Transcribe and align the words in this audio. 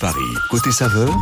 Paris. 0.00 0.20
Côté 0.48 0.70
saveur, 0.70 1.14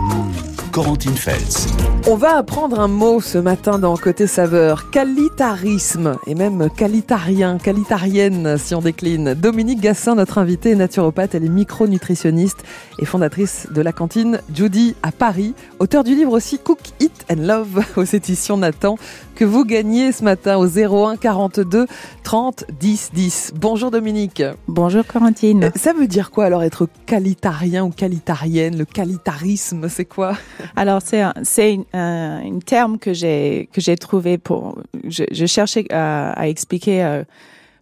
Corentine 0.71 1.17
Feltz. 1.17 1.67
On 2.07 2.15
va 2.15 2.37
apprendre 2.37 2.79
un 2.79 2.87
mot 2.87 3.21
ce 3.21 3.37
matin 3.37 3.81
dans 3.81 3.97
Côté 3.97 4.29
Saveur, 4.29 4.91
qualitarisme, 4.91 6.17
et 6.27 6.37
même 6.37 6.71
qualitarien, 6.71 7.59
qualitarienne 7.59 8.57
si 8.57 8.75
on 8.77 8.81
décline. 8.81 9.35
Dominique 9.35 9.81
Gassin, 9.81 10.15
notre 10.15 10.39
invitée, 10.39 10.77
naturopathe, 10.77 11.35
elle 11.35 11.45
est 11.45 11.49
micronutritionniste 11.49 12.63
et 13.01 13.07
fondatrice 13.07 13.67
de 13.75 13.83
la 13.83 13.93
cantine 13.93 14.41
Judy 14.55 14.95
à 15.03 15.11
Paris, 15.11 15.55
auteur 15.81 16.05
du 16.05 16.15
livre 16.15 16.33
aussi 16.33 16.59
Cook, 16.59 16.79
Eat 17.01 17.27
and 17.31 17.43
Love 17.43 17.85
aux 17.97 18.05
éditions 18.05 18.57
Nathan, 18.57 18.99
que 19.39 19.45
vous 19.45 19.65
gagnez 19.65 20.11
ce 20.11 20.25
matin 20.25 20.59
au 20.59 20.67
01 20.67 21.17
42 21.17 21.87
30 22.25 22.65
10 22.81 23.11
10. 23.15 23.53
Bonjour 23.55 23.93
Dominique. 23.93 24.43
Bonjour 24.67 25.07
Corentine. 25.07 25.65
Euh, 25.65 25.71
ça 25.77 25.93
veut 25.93 26.09
dire 26.09 26.33
quoi 26.33 26.47
alors 26.47 26.65
être 26.65 26.89
qualitarien 27.07 27.85
ou 27.85 27.91
qualitarienne? 27.91 28.77
Le 28.77 28.85
qualitarisme, 28.85 29.89
c'est 29.89 30.07
quoi? 30.07 30.37
Alors 30.75 31.03
c'est 31.05 31.21
un, 31.21 31.35
c'est 31.45 31.79
un, 31.93 32.59
terme 32.67 32.99
que 32.99 33.13
j'ai 33.13 33.69
que 33.73 33.81
j'ai 33.81 33.95
trouvé 33.95 34.39
pour 34.39 34.77
je, 35.07 35.23
je 35.31 35.47
cherchais 35.47 35.87
à, 35.93 36.33
à 36.33 36.49
expliquer 36.49 37.05
euh, 37.05 37.23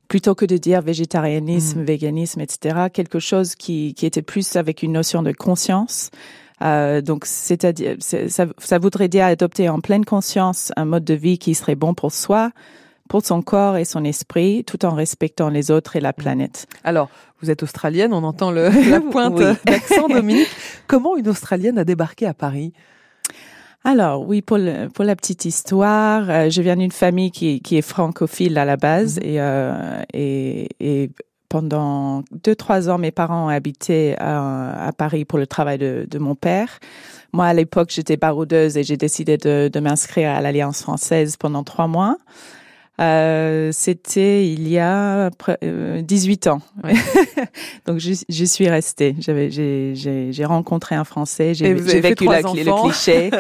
plutôt 0.09 0.35
que 0.35 0.45
de 0.45 0.59
dire 0.59 0.83
végétarianisme, 0.83 1.81
mm. 1.81 1.85
véganisme, 1.85 2.41
etc. 2.43 2.89
Quelque 2.93 3.19
chose 3.19 3.55
qui 3.55 3.95
qui 3.95 4.05
était 4.05 4.21
plus 4.21 4.57
avec 4.57 4.83
une 4.83 4.93
notion 4.93 5.23
de 5.23 5.33
conscience. 5.33 6.11
Euh, 6.63 7.01
donc, 7.01 7.25
c'est-à-dire, 7.27 7.97
ça, 8.01 8.47
ça 8.59 8.79
voudrait 8.79 9.09
dire 9.09 9.25
adopter 9.25 9.69
en 9.69 9.81
pleine 9.81 10.05
conscience 10.05 10.73
un 10.77 10.85
mode 10.85 11.05
de 11.05 11.15
vie 11.15 11.39
qui 11.39 11.55
serait 11.55 11.75
bon 11.75 11.95
pour 11.95 12.13
soi, 12.13 12.51
pour 13.09 13.25
son 13.25 13.43
corps 13.43 13.77
et 13.77 13.85
son 13.85 14.05
esprit, 14.05 14.65
tout 14.65 14.85
en 14.85 14.95
respectant 14.95 15.49
les 15.49 15.71
autres 15.71 15.97
et 15.97 16.01
la 16.01 16.13
planète. 16.13 16.67
Alors, 16.83 17.09
vous 17.41 17.51
êtes 17.51 17.63
australienne, 17.63 18.13
on 18.13 18.25
entend 18.25 18.51
le, 18.51 18.69
la 18.91 19.01
pointe 19.01 19.39
d'accent, 19.65 20.09
Dominique. 20.09 20.49
Comment 20.87 21.17
une 21.17 21.29
Australienne 21.29 21.79
a 21.79 21.85
débarqué 21.85 22.27
à 22.27 22.35
Paris? 22.35 22.73
Alors 23.85 24.27
oui, 24.27 24.43
pour, 24.43 24.59
le, 24.59 24.89
pour 24.89 25.05
la 25.05 25.15
petite 25.15 25.45
histoire, 25.45 26.29
euh, 26.29 26.51
je 26.51 26.61
viens 26.61 26.75
d'une 26.75 26.91
famille 26.91 27.31
qui, 27.31 27.61
qui 27.61 27.77
est 27.77 27.83
francophile 27.83 28.59
à 28.59 28.65
la 28.65 28.77
base 28.77 29.19
mhm. 29.19 29.27
et, 29.27 29.41
euh, 29.41 30.03
et, 30.13 30.69
et 30.81 31.11
pendant 31.49 32.23
deux, 32.33 32.55
trois 32.55 32.89
ans, 32.89 32.99
mes 32.99 33.11
parents 33.11 33.47
ont 33.47 33.49
habité 33.49 34.17
à, 34.19 34.87
à 34.87 34.93
Paris 34.93 35.25
pour 35.25 35.39
le 35.39 35.47
travail 35.47 35.79
de, 35.79 36.07
de 36.09 36.19
mon 36.19 36.35
père. 36.35 36.79
Moi, 37.33 37.47
à 37.47 37.55
l'époque, 37.55 37.91
j'étais 37.91 38.17
baroudeuse 38.17 38.77
et 38.77 38.83
j'ai 38.83 38.97
décidé 38.97 39.37
de, 39.37 39.69
de 39.73 39.81
m'inscrire 39.81 40.31
à 40.31 40.41
l'Alliance 40.41 40.83
française 40.83 41.37
pendant 41.37 41.65
trois 41.65 41.87
mois. 41.87 42.17
Euh, 42.99 43.73
C'était 43.73 44.49
il 44.49 44.69
y 44.69 44.79
a 44.79 45.31
18 46.03 46.47
euh, 46.47 46.51
ans. 46.51 46.63
Donc 47.87 47.99
je, 47.99 48.15
je, 48.29 48.45
suis 48.45 48.69
restée. 48.69 49.15
J'ai 49.21 50.45
rencontré 50.45 50.95
un 50.95 51.05
Français. 51.05 51.53
J'ai 51.53 51.75
vécu 51.75 52.25
la, 52.25 52.41
le 52.41 52.83
cliché. 52.83 53.31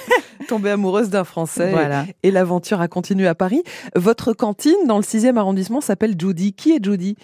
Tombée 0.48 0.70
amoureuse 0.70 1.10
d'un 1.10 1.24
Français. 1.24 1.70
Voilà. 1.70 2.06
Et, 2.22 2.30
l'aventure 2.30 2.80
a 2.80 2.88
continué 2.88 3.28
à 3.28 3.34
Paris. 3.34 3.62
Votre 3.94 4.32
cantine 4.32 4.86
dans 4.86 4.96
le 4.96 5.04
6e 5.04 5.36
arrondissement 5.36 5.80
s'appelle 5.80 6.14
Judy. 6.18 6.54
Qui 6.54 6.72
est 6.72 6.82
Judy 6.82 7.16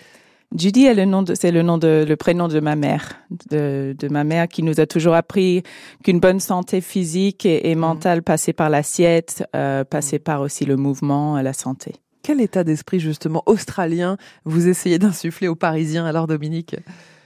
Judy 0.56 0.86
est 0.86 0.94
le 0.94 1.04
nom 1.04 1.22
de, 1.22 1.34
c'est 1.34 1.50
le 1.50 1.62
nom 1.62 1.76
de, 1.76 2.06
le 2.08 2.16
prénom 2.16 2.48
de 2.48 2.58
ma 2.60 2.74
mère, 2.74 3.16
de, 3.50 3.94
de 3.98 4.08
ma 4.08 4.24
mère 4.24 4.48
qui 4.48 4.62
nous 4.62 4.80
a 4.80 4.86
toujours 4.86 5.14
appris 5.14 5.62
qu'une 6.02 6.20
bonne 6.20 6.40
santé 6.40 6.80
physique 6.80 7.44
et, 7.44 7.74
mm. 7.74 7.78
mentale 7.78 8.22
passait 8.22 8.54
par 8.54 8.70
l'assiette, 8.70 9.44
euh, 9.54 9.84
passait 9.84 10.18
par 10.18 10.40
aussi 10.40 10.64
le 10.64 10.76
mouvement, 10.76 11.40
la 11.40 11.52
santé. 11.52 11.96
Quel 12.22 12.40
état 12.40 12.64
d'esprit 12.64 12.98
justement 12.98 13.42
australien 13.46 14.16
vous 14.44 14.68
essayez 14.68 14.98
d'insuffler 14.98 15.48
aux 15.48 15.54
Parisiens? 15.54 16.06
Alors 16.06 16.26
Dominique? 16.26 16.76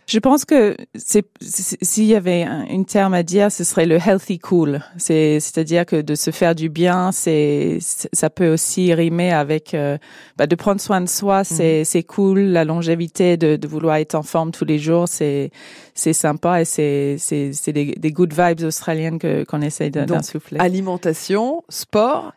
Je 0.06 0.18
pense 0.18 0.44
que 0.44 0.76
c'est 0.94 1.24
s'il 1.40 2.04
y 2.04 2.14
avait 2.14 2.42
une 2.42 2.84
terme 2.84 3.14
à 3.14 3.22
dire, 3.22 3.52
ce 3.52 3.64
serait 3.64 3.86
le 3.86 3.96
healthy 3.96 4.38
cool. 4.38 4.82
C'est 4.96 5.38
c'est-à-dire 5.40 5.86
que 5.86 6.00
de 6.00 6.14
se 6.14 6.30
faire 6.30 6.54
du 6.54 6.68
bien, 6.68 7.12
c'est 7.12 7.78
ça 7.80 8.28
peut 8.28 8.52
aussi 8.52 8.92
rimer 8.94 9.32
avec 9.32 9.74
euh, 9.74 9.98
bah, 10.36 10.46
de 10.46 10.54
prendre 10.56 10.80
soin 10.80 11.00
de 11.00 11.08
soi, 11.08 11.44
c'est 11.44 11.80
mhm. 11.80 11.84
c'est 11.84 12.02
cool. 12.02 12.40
La 12.40 12.64
longévité, 12.64 13.36
de, 13.36 13.56
de 13.56 13.68
vouloir 13.68 13.96
être 13.96 14.14
en 14.14 14.22
forme 14.22 14.50
tous 14.50 14.64
les 14.64 14.78
jours, 14.78 15.06
c'est 15.08 15.50
c'est 15.94 16.12
sympa 16.12 16.62
et 16.62 16.64
c'est 16.64 17.16
c'est 17.18 17.52
c'est 17.52 17.72
des, 17.72 17.94
des 17.96 18.10
good 18.10 18.32
vibes 18.32 18.64
australiennes 18.64 19.18
que 19.18 19.44
qu'on 19.44 19.62
essaye 19.62 19.90
d'insuffler. 19.90 20.58
Alimentation, 20.58 21.62
sport 21.68 22.32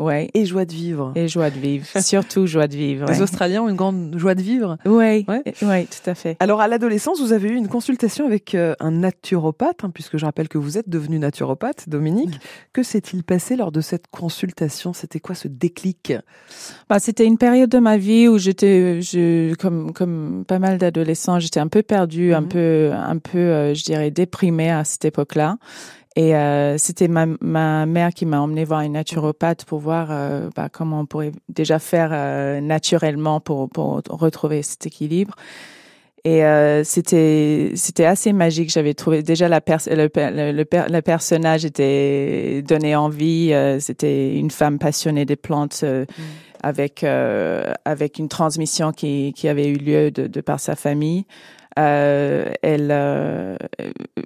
Ouais. 0.00 0.30
Et 0.34 0.46
joie 0.46 0.64
de 0.64 0.72
vivre. 0.72 1.12
Et 1.14 1.28
joie 1.28 1.50
de 1.50 1.58
vivre. 1.58 1.86
Surtout 2.00 2.46
joie 2.46 2.66
de 2.66 2.74
vivre. 2.74 3.06
Les 3.08 3.22
Australiens 3.22 3.62
ont 3.62 3.68
une 3.68 3.76
grande 3.76 4.14
joie 4.16 4.34
de 4.34 4.42
vivre. 4.42 4.78
Oui. 4.84 5.24
Ouais. 5.28 5.42
ouais, 5.62 5.84
tout 5.84 6.10
à 6.10 6.14
fait. 6.14 6.36
Alors, 6.40 6.60
à 6.60 6.68
l'adolescence, 6.68 7.20
vous 7.20 7.32
avez 7.32 7.50
eu 7.50 7.54
une 7.54 7.68
consultation 7.68 8.26
avec 8.26 8.54
euh, 8.54 8.74
un 8.80 8.90
naturopathe, 8.90 9.84
hein, 9.84 9.90
puisque 9.90 10.16
je 10.16 10.24
rappelle 10.24 10.48
que 10.48 10.58
vous 10.58 10.78
êtes 10.78 10.88
devenu 10.88 11.18
naturopathe, 11.18 11.88
Dominique. 11.88 12.40
Que 12.72 12.82
s'est-il 12.82 13.22
passé 13.22 13.56
lors 13.56 13.72
de 13.72 13.80
cette 13.80 14.06
consultation? 14.10 14.92
C'était 14.92 15.20
quoi 15.20 15.34
ce 15.34 15.48
déclic? 15.48 16.14
Bah, 16.88 16.98
C'était 16.98 17.26
une 17.26 17.38
période 17.38 17.70
de 17.70 17.78
ma 17.78 17.96
vie 17.96 18.28
où 18.28 18.38
j'étais, 18.38 19.02
je, 19.02 19.54
comme, 19.54 19.92
comme 19.92 20.44
pas 20.46 20.58
mal 20.58 20.78
d'adolescents, 20.78 21.38
j'étais 21.38 21.60
un 21.60 21.68
peu 21.68 21.82
perdue, 21.82 22.32
un 22.32 22.40
mhm. 22.42 22.48
peu, 22.48 22.90
un 22.92 23.18
peu, 23.18 23.38
euh, 23.38 23.74
je 23.74 23.84
dirais, 23.84 24.10
déprimée 24.10 24.70
à 24.70 24.84
cette 24.84 25.04
époque-là. 25.04 25.58
Et 26.16 26.34
euh, 26.34 26.76
c'était 26.76 27.06
ma, 27.06 27.26
ma, 27.40 27.86
mère 27.86 28.12
qui 28.12 28.26
m'a 28.26 28.40
emmené 28.40 28.64
voir 28.64 28.80
une 28.80 28.92
naturopathe 28.92 29.64
pour 29.64 29.78
voir 29.78 30.08
euh, 30.10 30.50
bah, 30.56 30.68
comment 30.68 31.00
on 31.00 31.06
pourrait 31.06 31.30
déjà 31.48 31.78
faire 31.78 32.10
euh, 32.12 32.60
naturellement 32.60 33.38
pour, 33.40 33.68
pour 33.70 34.02
retrouver 34.08 34.62
cet 34.62 34.86
équilibre. 34.86 35.36
Et 36.24 36.44
euh, 36.44 36.84
c'était 36.84 37.72
c'était 37.76 38.04
assez 38.04 38.32
magique. 38.34 38.70
J'avais 38.70 38.92
trouvé 38.92 39.22
déjà 39.22 39.48
la 39.48 39.60
le, 39.86 40.10
le, 40.14 40.52
le, 40.52 41.00
personnage 41.00 41.64
était 41.64 42.60
donné 42.60 42.94
envie. 42.94 43.54
c'était 43.78 44.34
une 44.34 44.50
femme 44.50 44.78
passionnée 44.78 45.24
des 45.24 45.36
plantes. 45.36 45.82
Mm. 45.82 46.04
Avec 46.62 47.04
avec 47.04 48.18
une 48.18 48.28
transmission 48.28 48.92
qui 48.92 49.32
qui 49.34 49.48
avait 49.48 49.68
eu 49.68 49.76
lieu 49.76 50.10
de, 50.10 50.26
de 50.26 50.40
par 50.42 50.60
sa 50.60 50.76
famille, 50.76 51.24
euh, 51.78 52.52
elle, 52.62 52.88
euh, 52.90 53.56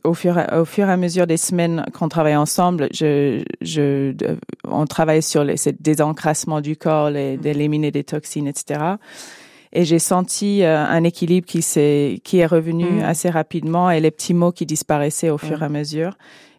au, 0.02 0.14
fur, 0.14 0.42
au 0.52 0.64
fur 0.64 0.88
et 0.88 0.92
à 0.92 0.96
mesure 0.96 1.26
des 1.26 1.36
semaines 1.36 1.84
qu'on 1.92 2.08
travaille 2.08 2.36
ensemble, 2.36 2.88
je, 2.92 3.42
je, 3.60 4.14
on 4.66 4.86
travaille 4.86 5.22
sur 5.22 5.44
les, 5.44 5.56
ce 5.56 5.70
désencrassement 5.70 6.60
du 6.60 6.76
corps, 6.76 7.10
les, 7.10 7.36
mm. 7.36 7.40
d'éliminer 7.40 7.90
des 7.90 8.04
toxines, 8.04 8.46
etc. 8.46 8.80
Et 9.72 9.84
j'ai 9.84 9.98
senti 9.98 10.62
euh, 10.62 10.78
un 10.78 11.04
équilibre 11.04 11.46
qui 11.46 11.60
s'est, 11.60 12.20
qui 12.24 12.38
est 12.38 12.46
revenu 12.46 12.84
mm. 12.84 13.04
assez 13.04 13.28
rapidement 13.28 13.90
et 13.90 14.00
les 14.00 14.10
petits 14.10 14.34
mots 14.34 14.52
qui 14.52 14.64
disparaissaient 14.66 15.30
au 15.30 15.38
fur 15.38 15.62
et 15.62 15.66
à 15.66 15.68
mesure. 15.68 16.16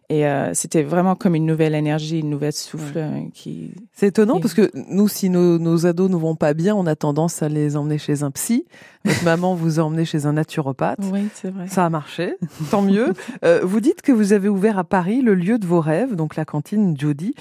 Et 0.08 0.26
euh, 0.26 0.54
c'était 0.54 0.84
vraiment 0.84 1.16
comme 1.16 1.34
une 1.34 1.46
nouvelle 1.46 1.74
énergie, 1.74 2.20
une 2.20 2.30
nouvelle 2.30 2.52
souffle 2.52 2.98
euh, 2.98 3.20
qui. 3.34 3.72
C'est 3.92 4.08
étonnant 4.08 4.38
parce 4.40 4.54
que 4.54 4.70
nous, 4.74 5.08
si 5.08 5.30
nos, 5.30 5.58
nos, 5.58 5.84
ados 5.84 6.08
ne 6.08 6.16
vont 6.16 6.36
pas 6.36 6.54
bien, 6.54 6.76
on 6.76 6.86
a 6.86 6.94
tendance 6.94 7.42
à 7.42 7.48
les 7.48 7.76
emmener 7.76 7.98
chez 7.98 8.22
un 8.22 8.30
psy. 8.30 8.66
Votre 9.04 9.24
maman 9.24 9.54
vous 9.54 9.80
a 9.80 9.82
emmené 9.82 10.04
chez 10.04 10.26
un 10.26 10.34
naturopathe. 10.34 11.00
Oui, 11.12 11.28
c'est 11.34 11.50
vrai. 11.50 11.66
Ça 11.66 11.84
a 11.84 11.90
marché, 11.90 12.36
tant 12.70 12.82
mieux. 12.82 13.12
Euh, 13.44 13.60
vous 13.62 13.80
dites 13.80 14.02
que 14.02 14.12
vous 14.12 14.32
avez 14.32 14.48
ouvert 14.48 14.78
à 14.78 14.84
Paris 14.84 15.20
le 15.20 15.34
lieu 15.34 15.58
de 15.58 15.66
vos 15.66 15.80
rêves, 15.80 16.14
donc 16.14 16.36
la 16.36 16.44
cantine 16.44 16.96
Jody. 16.98 17.34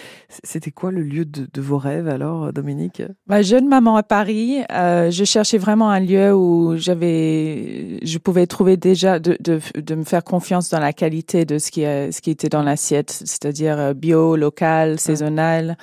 C'était 0.43 0.71
quoi 0.71 0.91
le 0.91 1.01
lieu 1.03 1.25
de, 1.25 1.47
de, 1.51 1.61
vos 1.61 1.77
rêves 1.77 2.07
alors, 2.07 2.51
Dominique? 2.51 3.01
Ma 3.27 3.41
jeune 3.41 3.67
maman 3.67 3.95
à 3.95 4.03
Paris, 4.03 4.61
euh, 4.71 5.11
je 5.11 5.23
cherchais 5.23 5.57
vraiment 5.57 5.89
un 5.89 5.99
lieu 5.99 6.35
où 6.35 6.75
j'avais, 6.75 7.99
je 8.03 8.17
pouvais 8.17 8.45
trouver 8.45 8.77
déjà 8.77 9.19
de, 9.19 9.37
de, 9.39 9.59
de, 9.75 9.95
me 9.95 10.03
faire 10.03 10.23
confiance 10.23 10.69
dans 10.69 10.79
la 10.79 10.91
qualité 10.91 11.45
de 11.45 11.59
ce 11.59 11.71
qui, 11.71 11.81
ce 11.81 12.19
qui 12.19 12.31
était 12.31 12.49
dans 12.49 12.54
l'assiette, 12.63 13.11
c'est-à-dire 13.11 13.79
euh, 13.79 13.93
bio, 13.93 14.35
local, 14.35 14.99
saisonnal. 14.99 15.77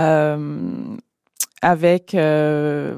Euh, 0.00 0.96
avec 1.62 2.14
euh, 2.14 2.94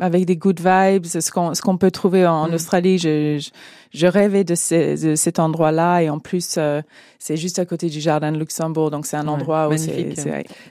avec 0.00 0.24
des 0.24 0.36
good 0.36 0.60
vibes, 0.60 1.04
ce 1.04 1.30
qu'on 1.30 1.54
ce 1.54 1.60
qu'on 1.60 1.76
peut 1.76 1.90
trouver 1.90 2.26
en, 2.26 2.48
mm. 2.48 2.54
Australie. 2.54 2.98
Je, 2.98 3.46
je, 3.92 4.06
rêvais 4.06 4.44
de, 4.44 4.54
de 4.54 5.14
cet 5.14 5.38
endroit-là 5.38 6.00
et 6.00 6.10
en 6.10 6.18
plus 6.18 6.56
euh, 6.56 6.80
c'est 7.18 7.36
juste 7.36 7.58
à 7.58 7.66
côté 7.66 7.88
du 7.88 8.00
jardin 8.00 8.32
de 8.32 8.38
Luxembourg, 8.38 8.90
donc 8.90 9.06
c'est 9.06 9.16
un 9.16 9.28
endroit 9.28 9.68
où 9.68 9.76
c'est 9.76 10.14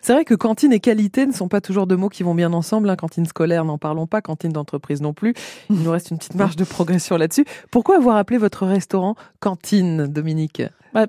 c'est 0.01 0.13
vrai 0.13 0.25
que 0.25 0.33
cantine 0.33 0.73
et 0.73 0.79
qualité 0.79 1.25
ne 1.25 1.31
sont 1.31 1.47
pas 1.47 1.61
toujours 1.61 1.87
deux 1.87 1.95
mots 1.95 2.09
qui 2.09 2.23
vont 2.23 2.35
bien 2.35 2.53
ensemble. 2.53 2.89
Hein. 2.89 2.95
Cantine 2.95 3.25
scolaire, 3.25 3.65
n'en 3.65 3.77
parlons 3.77 4.07
pas. 4.07 4.21
Cantine 4.21 4.51
d'entreprise 4.51 5.01
non 5.01 5.13
plus. 5.13 5.33
Il 5.69 5.83
nous 5.83 5.91
reste 5.91 6.11
une 6.11 6.17
petite 6.17 6.35
marge 6.35 6.55
de 6.55 6.63
progression 6.63 7.17
là-dessus. 7.17 7.45
Pourquoi 7.71 7.97
avoir 7.97 8.17
appelé 8.17 8.39
votre 8.39 8.65
restaurant 8.65 9.15
cantine, 9.39 10.07
Dominique? 10.07 10.63
Bah, 10.93 11.05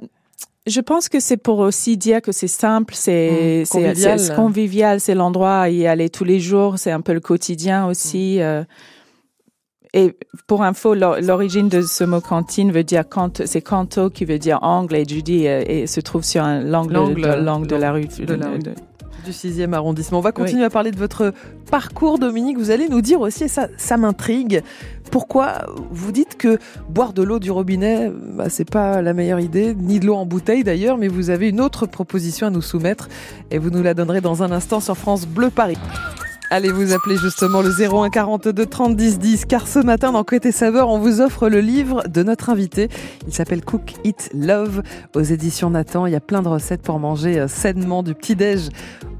je 0.66 0.81
pense 0.81 1.08
que 1.08 1.20
c'est 1.20 1.37
pour 1.37 1.58
aussi 1.60 1.96
dire 1.96 2.20
que 2.20 2.32
c'est 2.32 2.49
simple, 2.49 2.94
c'est 2.94 3.62
mmh, 3.62 3.69
convivial, 3.69 4.19
c'est 4.19 4.34
convivial, 4.34 5.00
c'est 5.00 5.14
l'endroit 5.14 5.60
à 5.60 5.69
y 5.69 5.87
aller 5.87 6.10
tous 6.10 6.25
les 6.25 6.40
jours, 6.40 6.78
c'est 6.78 6.90
un 6.90 7.00
peu 7.00 7.14
le 7.14 7.20
quotidien 7.20 7.87
aussi. 7.87 8.37
Mmh. 8.38 8.43
Euh, 8.43 8.64
et 9.94 10.14
pour 10.46 10.62
info, 10.62 10.94
l'origine 10.94 11.69
de 11.69 11.81
ce 11.81 12.05
mot 12.05 12.20
cantine 12.20 12.72
veut 12.72 12.84
dire 12.84 13.05
c'est 13.46 13.62
canto 13.62 14.10
qui 14.10 14.26
veut 14.26 14.38
dire 14.38 14.58
angle 14.62 14.96
et 14.96 15.05
Judy 15.06 15.46
euh, 15.46 15.64
et 15.66 15.87
se 15.87 16.00
trouve 16.00 16.25
sur 16.25 16.44
l'angle 16.44 16.93
de, 16.93 17.66
de, 17.66 17.76
la 17.76 17.93
rue. 17.93 18.06
De, 18.06 18.75
du 19.28 19.34
6e 19.34 19.72
arrondissement. 19.75 20.19
On 20.19 20.22
va 20.22 20.32
continuer 20.32 20.64
à 20.64 20.70
parler 20.70 20.90
de 20.90 20.96
votre 20.96 21.32
parcours, 21.70 22.19
Dominique. 22.19 22.58
Vous 22.58 22.70
allez 22.70 22.88
nous 22.88 23.02
dire 23.02 23.20
aussi, 23.20 23.44
et 23.44 23.48
ça, 23.48 23.69
ça 23.76 23.96
m'intrigue, 23.96 24.62
pourquoi 25.10 25.66
vous 25.90 26.12
dites 26.12 26.36
que 26.36 26.58
boire 26.88 27.12
de 27.12 27.22
l'eau 27.22 27.38
du 27.38 27.50
robinet, 27.50 28.10
bah, 28.10 28.48
c'est 28.48 28.69
pas 28.69 29.02
la 29.02 29.12
meilleure 29.12 29.40
idée, 29.40 29.75
ni 29.75 30.00
de 30.00 30.06
l'eau 30.06 30.14
en 30.14 30.26
bouteille 30.26 30.64
d'ailleurs, 30.64 30.96
mais 30.96 31.08
vous 31.08 31.30
avez 31.30 31.48
une 31.48 31.60
autre 31.60 31.86
proposition 31.86 32.46
à 32.46 32.50
nous 32.50 32.62
soumettre 32.62 33.08
et 33.50 33.58
vous 33.58 33.70
nous 33.70 33.82
la 33.82 33.94
donnerez 33.94 34.20
dans 34.20 34.42
un 34.42 34.50
instant 34.50 34.80
sur 34.80 34.96
France 34.96 35.26
Bleu 35.26 35.50
Paris. 35.50 35.78
Allez 36.50 36.71
vous 36.71 36.95
appeler 36.95 37.19
justement 37.19 37.61
le 37.61 37.69
01 37.69 38.09
42 38.09 38.65
30 38.65 38.97
10 38.97 39.19
10 39.19 39.45
car 39.45 39.69
ce 39.69 39.81
matin 39.81 40.12
dans 40.12 40.25
Côté 40.25 40.50
Saveur 40.50 40.89
on 40.89 40.99
vous 40.99 41.21
offre 41.21 41.50
le 41.50 41.61
livre 41.61 42.05
de 42.09 42.23
notre 42.23 42.49
invité. 42.49 42.89
Il 43.27 43.35
s'appelle 43.35 43.62
Cook 43.62 43.93
Eat 44.03 44.31
Love 44.33 44.83
aux 45.15 45.21
éditions 45.21 45.69
Nathan. 45.69 46.06
Il 46.06 46.15
y 46.15 46.17
a 46.17 46.21
plein 46.21 46.41
de 46.41 46.49
recettes 46.49 46.81
pour 46.81 46.99
manger 47.00 47.39
euh, 47.39 47.49
sainement 47.49 48.03
du 48.03 48.15
petit-déj 48.15 48.71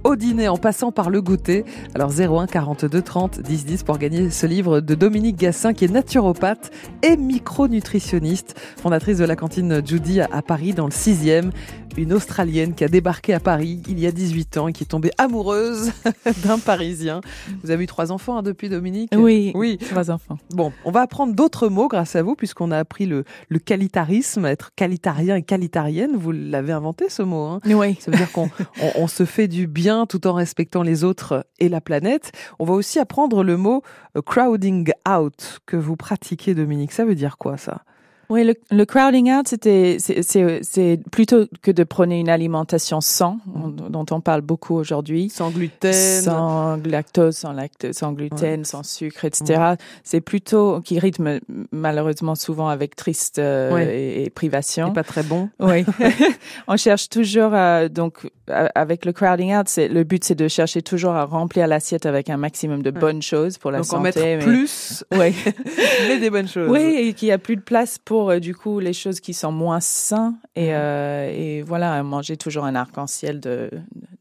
au 0.05 0.17
dîner 0.17 0.49
en 0.49 0.57
passant 0.57 0.91
par 0.91 1.11
le 1.11 1.21
goûter. 1.21 1.67
Alors 1.95 2.11
01 2.19 2.47
42 2.47 3.03
30 3.03 3.41
10 3.43 3.67
10 3.67 3.83
pour 3.83 3.99
gagner 3.99 4.31
ce 4.31 4.47
livre 4.47 4.81
de 4.81 4.95
Dominique 4.95 5.37
Gassin 5.37 5.75
qui 5.75 5.85
est 5.85 5.93
naturopathe 5.93 6.71
et 7.03 7.19
micronutritionniste, 7.19 8.59
fondatrice 8.81 9.19
de 9.19 9.27
la 9.27 9.37
cantine 9.37 9.87
Judy 9.87 10.23
à 10.23 10.41
Paris 10.41 10.73
dans 10.73 10.87
le 10.87 10.93
6e 10.93 11.51
une 11.99 12.13
Australienne 12.13 12.75
qui 12.75 12.85
a 12.85 12.89
débarqué 12.89 13.35
à 13.35 13.41
Paris 13.41 13.83
il 13.89 13.99
y 13.99 14.07
a 14.07 14.13
18 14.13 14.57
ans 14.59 14.69
et 14.69 14.73
qui 14.73 14.85
est 14.85 14.87
tombée 14.87 15.11
amoureuse 15.19 15.93
d'un 16.45 16.59
Parisien. 16.59 17.21
Vous 17.63 17.71
avez 17.71 17.85
eu 17.85 17.87
trois 17.87 18.13
enfants 18.13 18.39
hein, 18.39 18.43
depuis, 18.43 18.69
Dominique? 18.69 19.11
Oui, 19.17 19.53
oui, 19.55 19.79
trois 19.79 20.11
enfants. 20.11 20.39
Bon, 20.51 20.73
on 20.85 20.93
va 20.93 21.01
apprendre 21.01 21.35
d'autres 21.35 21.69
mots 21.69 21.89
grâce 21.89 22.15
à 22.15 22.23
vous, 22.23 22.37
puisqu'on 22.37 22.71
a 22.71 22.79
appris 22.79 23.07
le, 23.07 23.25
le 23.49 23.59
qualitarisme, 23.59 24.47
être 24.47 24.75
qualitarien 24.75 25.37
et 25.37 25.43
qualitarienne. 25.43 26.13
Vous 26.15 26.31
l'avez 26.31 26.73
inventé 26.73 27.09
ce 27.09 27.23
mot. 27.23 27.45
Hein? 27.45 27.61
Oui. 27.67 27.97
Ça 28.01 28.11
veut 28.11 28.17
dire 28.17 28.31
qu'on 28.31 28.49
on, 28.95 29.09
se 29.09 29.25
fait 29.25 29.49
du 29.49 29.67
bien 29.67 30.07
tout 30.07 30.27
en 30.27 30.35
respectant 30.35 30.83
les 30.83 31.03
autres 31.03 31.47
et 31.59 31.69
la 31.69 31.81
planète. 31.81 32.33
On 32.59 32.65
va 32.65 32.75
aussi 32.75 32.99
apprendre 32.99 33.43
le 33.43 33.57
mot 33.57 33.83
euh, 34.17 34.23
crowding 34.23 34.93
out 35.09 35.61
que 35.67 35.77
vous 35.77 35.97
pratiquez, 35.97 36.55
Dominique. 36.55 36.93
Ça 36.93 37.05
veut 37.05 37.17
dire 37.17 37.39
quoi 37.39 37.57
ça? 37.57 37.83
Oui, 38.31 38.45
le, 38.45 38.55
le, 38.71 38.85
crowding 38.85 39.33
out, 39.33 39.49
c'était, 39.49 39.97
c'est 39.99 41.01
plutôt 41.11 41.47
que 41.63 41.71
de 41.71 41.85
prôner 41.85 42.21
une 42.21 42.29
alimentation 42.29 43.01
sans, 43.01 43.39
dont 43.47 44.05
on 44.11 44.21
parle 44.21 44.43
beaucoup 44.43 44.75
aujourd'hui. 44.75 45.31
Sans 45.31 45.51
gluten. 45.51 45.93
Sans 45.93 46.77
lactose, 46.77 47.37
sans, 47.37 47.53
lactose, 47.53 47.97
sans 47.97 48.13
gluten, 48.13 48.65
sans 48.65 48.83
sucre, 48.83 49.25
etc. 49.25 49.75
C'est 50.05 50.21
plutôt, 50.21 50.81
qui 50.83 50.99
rythme 50.99 51.41
malheureusement 51.73 52.35
souvent 52.35 52.69
avec 52.69 52.97
triste 52.97 53.39
euh, 53.39 53.79
et, 53.79 54.29
privation. 54.31 54.93
Pas 54.93 55.05
très 55.05 55.23
bon. 55.23 55.49
Oui. 55.59 55.87
on 56.69 56.77
cherche 56.77 57.09
toujours, 57.09 57.55
à, 57.55 57.89
donc, 57.89 58.31
avec 58.47 59.05
le 59.05 59.13
crowding 59.13 59.55
out, 59.55 59.69
c'est, 59.69 59.89
le 59.89 60.05
but 60.05 60.23
c'est 60.25 60.35
de 60.35 60.49
chercher 60.49 60.83
toujours 60.83 61.13
à 61.13 61.25
remplir 61.25 61.67
l'assiette 61.67 62.07
avec 62.07 62.29
un 62.31 62.37
maximum 62.37 62.83
de 62.83 62.91
bonnes 62.91 63.23
choses 63.23 63.59
pour 63.59 63.71
la 63.71 63.79
donc 63.79 63.87
santé. 63.87 64.13
Donc 64.13 64.17
en 64.17 64.29
mettre 64.29 64.45
plus, 64.45 65.05
oui. 65.13 65.35
mais 66.09 66.19
des 66.19 66.31
bonnes 66.31 66.49
choses. 66.49 66.71
Oui, 66.71 66.95
et 66.99 67.13
qu'il 67.15 67.29
y 67.29 67.33
a 67.33 67.39
plus 67.39 67.57
de 67.57 67.63
place 67.63 67.99
pour 67.99 68.18
euh, 68.27 68.41
du 68.41 68.55
coup 68.55 68.81
les 68.81 68.93
choses 68.93 69.21
qui 69.21 69.35
sont 69.35 69.53
moins 69.53 69.81
sains 69.81 70.35
et, 70.57 70.75
euh, 70.75 71.31
et 71.31 71.63
voilà 71.63 72.03
manger 72.03 72.37
toujours 72.37 72.65
un 72.65 72.75
arc-en-ciel 72.75 73.41
de, 73.41 73.71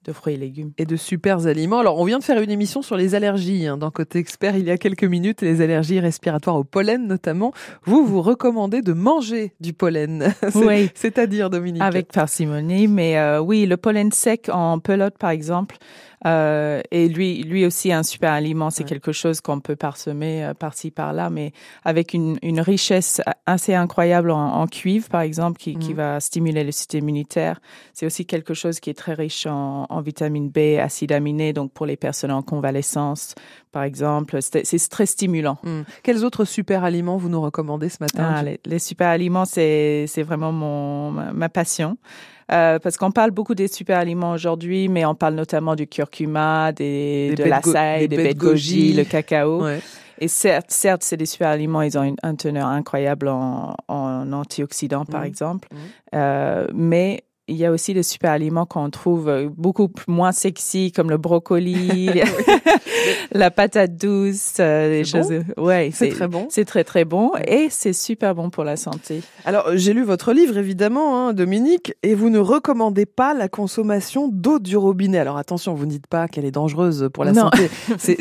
de, 0.06 0.14
fruits 0.14 0.36
et 0.36 0.38
légumes 0.38 0.72
et 0.78 0.86
de 0.86 0.96
super 0.96 1.48
aliments. 1.48 1.80
Alors 1.80 2.00
on 2.00 2.06
vient 2.06 2.20
de 2.20 2.24
faire 2.24 2.42
une 2.42 2.50
émission 2.52 2.82
sur 2.82 2.98
les 2.98 3.16
allergies 3.16 3.68
hein, 3.68 3.78
dans 3.78 3.92
côté 3.92 4.20
expert 4.20 4.56
il 4.56 4.66
y 4.66 4.72
a 4.72 4.78
quelques 4.78 5.04
minutes 5.04 5.42
les 5.42 5.62
allergies 5.62 6.00
respiratoires 6.00 6.56
au 6.56 6.64
pollen 6.64 7.08
notamment. 7.08 7.52
Vous 7.84 8.06
vous 8.06 8.22
recommandez 8.22 8.82
de 8.82 8.94
manger 8.94 9.54
du 9.60 9.74
pollen, 9.74 10.34
oui. 10.56 10.90
c'est-à-dire 10.96 11.50
Dominique 11.50 11.82
avec 11.82 12.12
parcimonie, 12.12 12.88
mais 12.88 13.18
euh, 13.18 13.40
oui 13.40 13.66
le 13.66 13.78
pollen 13.78 14.12
sec 14.12 14.50
en 14.52 14.80
pelote 14.80 15.18
par 15.18 15.32
exemple. 15.32 15.78
Euh, 16.28 16.82
et 16.92 17.08
lui, 17.08 17.44
lui 17.44 17.66
aussi, 17.66 17.92
un 17.92 18.04
super 18.04 18.32
aliment, 18.32 18.70
c'est 18.70 18.84
quelque 18.84 19.12
chose 19.12 19.40
qu'on 19.40 19.60
peut 19.60 19.76
parsemer 19.76 20.46
euh, 20.46 20.54
par-ci, 20.54 20.92
par-là, 20.92 21.30
mais 21.30 21.54
avec 21.86 22.14
une, 22.14 22.38
une, 22.42 22.60
richesse 22.60 23.22
assez 23.46 23.74
incroyable 23.74 24.32
en, 24.32 24.56
en 24.56 24.68
cuivre, 24.68 25.08
par 25.10 25.22
exemple, 25.22 25.58
qui, 25.58 25.78
qui, 25.78 25.94
mm. 25.94 25.98
va 25.98 26.20
stimuler 26.20 26.64
le 26.64 26.72
système 26.72 27.04
immunitaire. 27.04 27.62
C'est 27.94 28.06
aussi 28.06 28.26
quelque 28.26 28.54
chose 28.54 28.80
qui 28.80 28.90
est 28.90 28.98
très 28.98 29.14
riche 29.14 29.46
en, 29.46 29.86
en 29.90 30.02
vitamine 30.02 30.50
B, 30.50 30.80
acide 30.80 31.12
aminé, 31.12 31.54
donc 31.54 31.72
pour 31.72 31.86
les 31.86 31.98
personnes 31.98 32.32
en 32.32 32.42
convalescence, 32.42 33.36
par 33.78 33.84
exemple. 33.84 34.40
C'est 34.42 34.90
très 34.90 35.06
stimulant. 35.06 35.60
Mm. 35.62 35.82
Quels 36.02 36.26
autres 36.26 36.46
super 36.46 36.84
aliments 36.84 37.18
vous 37.18 37.30
nous 37.30 37.40
recommandez 37.40 37.90
ce 37.90 37.98
matin 38.00 38.34
ah, 38.36 38.42
les, 38.42 38.60
les, 38.66 38.80
super 38.80 39.08
aliments, 39.08 39.46
c'est 39.46 40.08
vraiment 40.26 40.52
mon, 40.52 41.12
ma, 41.12 41.32
ma 41.32 41.48
passion. 41.48 41.96
Euh, 42.52 42.80
parce 42.80 42.98
qu'on 42.98 43.12
parle 43.12 43.30
beaucoup 43.30 43.54
des 43.54 43.68
super 43.68 44.00
aliments 44.00 44.32
aujourd'hui, 44.32 44.88
mais 44.88 45.06
on 45.06 45.14
parle 45.14 45.36
notamment 45.36 45.76
du 45.76 45.86
curcuma, 45.86 46.72
des, 46.72 47.36
de 47.38 47.44
l'açaï, 47.44 48.08
des, 48.08 48.18
baies 48.18 48.34
de 48.34 48.40
goji, 48.40 48.94
le 48.94 49.04
cacao. 49.04 49.62
Ouais. 49.64 49.80
Et 50.18 50.28
certes, 50.28 50.72
certes, 50.72 51.04
c'est 51.04 51.18
des 51.18 51.28
super 51.28 51.50
aliments, 51.50 51.84
ils 51.84 52.00
ont 52.00 52.04
une, 52.04 52.16
un 52.24 52.34
teneur 52.34 52.66
incroyable 52.66 53.28
en, 53.28 53.76
en 53.88 54.34
antioxydants, 54.34 55.06
par 55.06 55.22
mmh. 55.22 55.26
exemple. 55.26 55.68
Mmh. 55.72 55.78
Euh, 56.16 56.68
mais 56.74 57.22
il 57.48 57.56
y 57.56 57.66
a 57.66 57.72
aussi 57.72 57.94
des 57.94 58.04
super 58.04 58.32
aliments 58.32 58.66
qu'on 58.66 58.90
trouve 58.90 59.30
euh, 59.30 59.50
beaucoup 59.56 59.90
moins 60.08 60.34
sexy, 60.34 60.92
comme 60.92 61.10
le 61.10 61.18
brocoli, 61.18 62.10
la 63.32 63.52
patate 63.52 63.96
douce, 63.96 64.56
euh, 64.60 64.90
des 64.90 65.06
choses. 65.06 65.32
Ouais, 65.56 65.90
c'est 65.94 66.10
très 66.10 66.28
bon. 66.28 66.48
C'est 66.50 66.66
très 66.66 66.84
très 66.84 67.06
bon 67.06 67.32
et 67.48 67.68
c'est 67.70 67.94
super 67.94 68.36
bon 68.36 68.50
pour 68.50 68.66
la 68.66 68.76
santé. 68.76 69.22
Alors 69.46 69.70
j'ai 69.76 69.94
lu 69.94 70.04
votre 70.04 70.34
livre 70.34 70.58
évidemment, 70.58 71.28
hein, 71.28 71.34
Dominique, 71.34 71.94
et 72.04 72.16
vous 72.16 72.30
ne 72.30 72.40
recommandez 72.40 73.06
pas 73.06 73.34
la 73.34 73.48
consommation 73.48 74.28
d'eau 74.28 74.60
du 74.60 74.76
robinet. 74.76 75.20
Alors 75.20 75.38
attention, 75.38 75.74
vous 75.74 75.86
ne 75.86 75.92
dites 75.92 76.08
pas 76.08 76.28
qu'elle 76.28 76.46
est 76.46 76.52
dangereuse 76.52 77.10
pour 77.14 77.24
la 77.24 77.34
santé. 77.34 77.70
C'est 77.98 78.18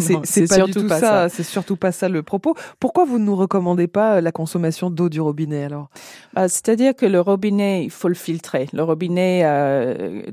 pas 0.48 0.54
surtout 0.54 0.80
du 0.80 0.86
tout 0.86 0.88
ça. 0.88 1.00
ça. 1.00 1.28
C'est 1.28 1.42
surtout 1.42 1.76
pas 1.76 1.90
ça 1.90 2.08
le 2.08 2.22
propos. 2.22 2.54
Pourquoi 2.78 3.04
vous 3.04 3.18
ne 3.18 3.24
nous 3.24 3.36
recommandez 3.36 3.88
pas 3.88 4.20
la 4.20 4.30
consommation 4.30 4.88
d'eau 4.88 5.08
du 5.08 5.20
robinet 5.20 5.64
alors? 5.64 5.88
Bah, 6.32 6.48
C'est-à-dire 6.48 6.94
que 6.94 7.06
le 7.06 7.20
robinet, 7.20 7.84
il 7.84 7.90
faut 7.90 8.08
le 8.08 8.14
filtrer. 8.14 8.68
Le 8.72 8.82
robinet 8.82 9.15
euh, 9.44 10.32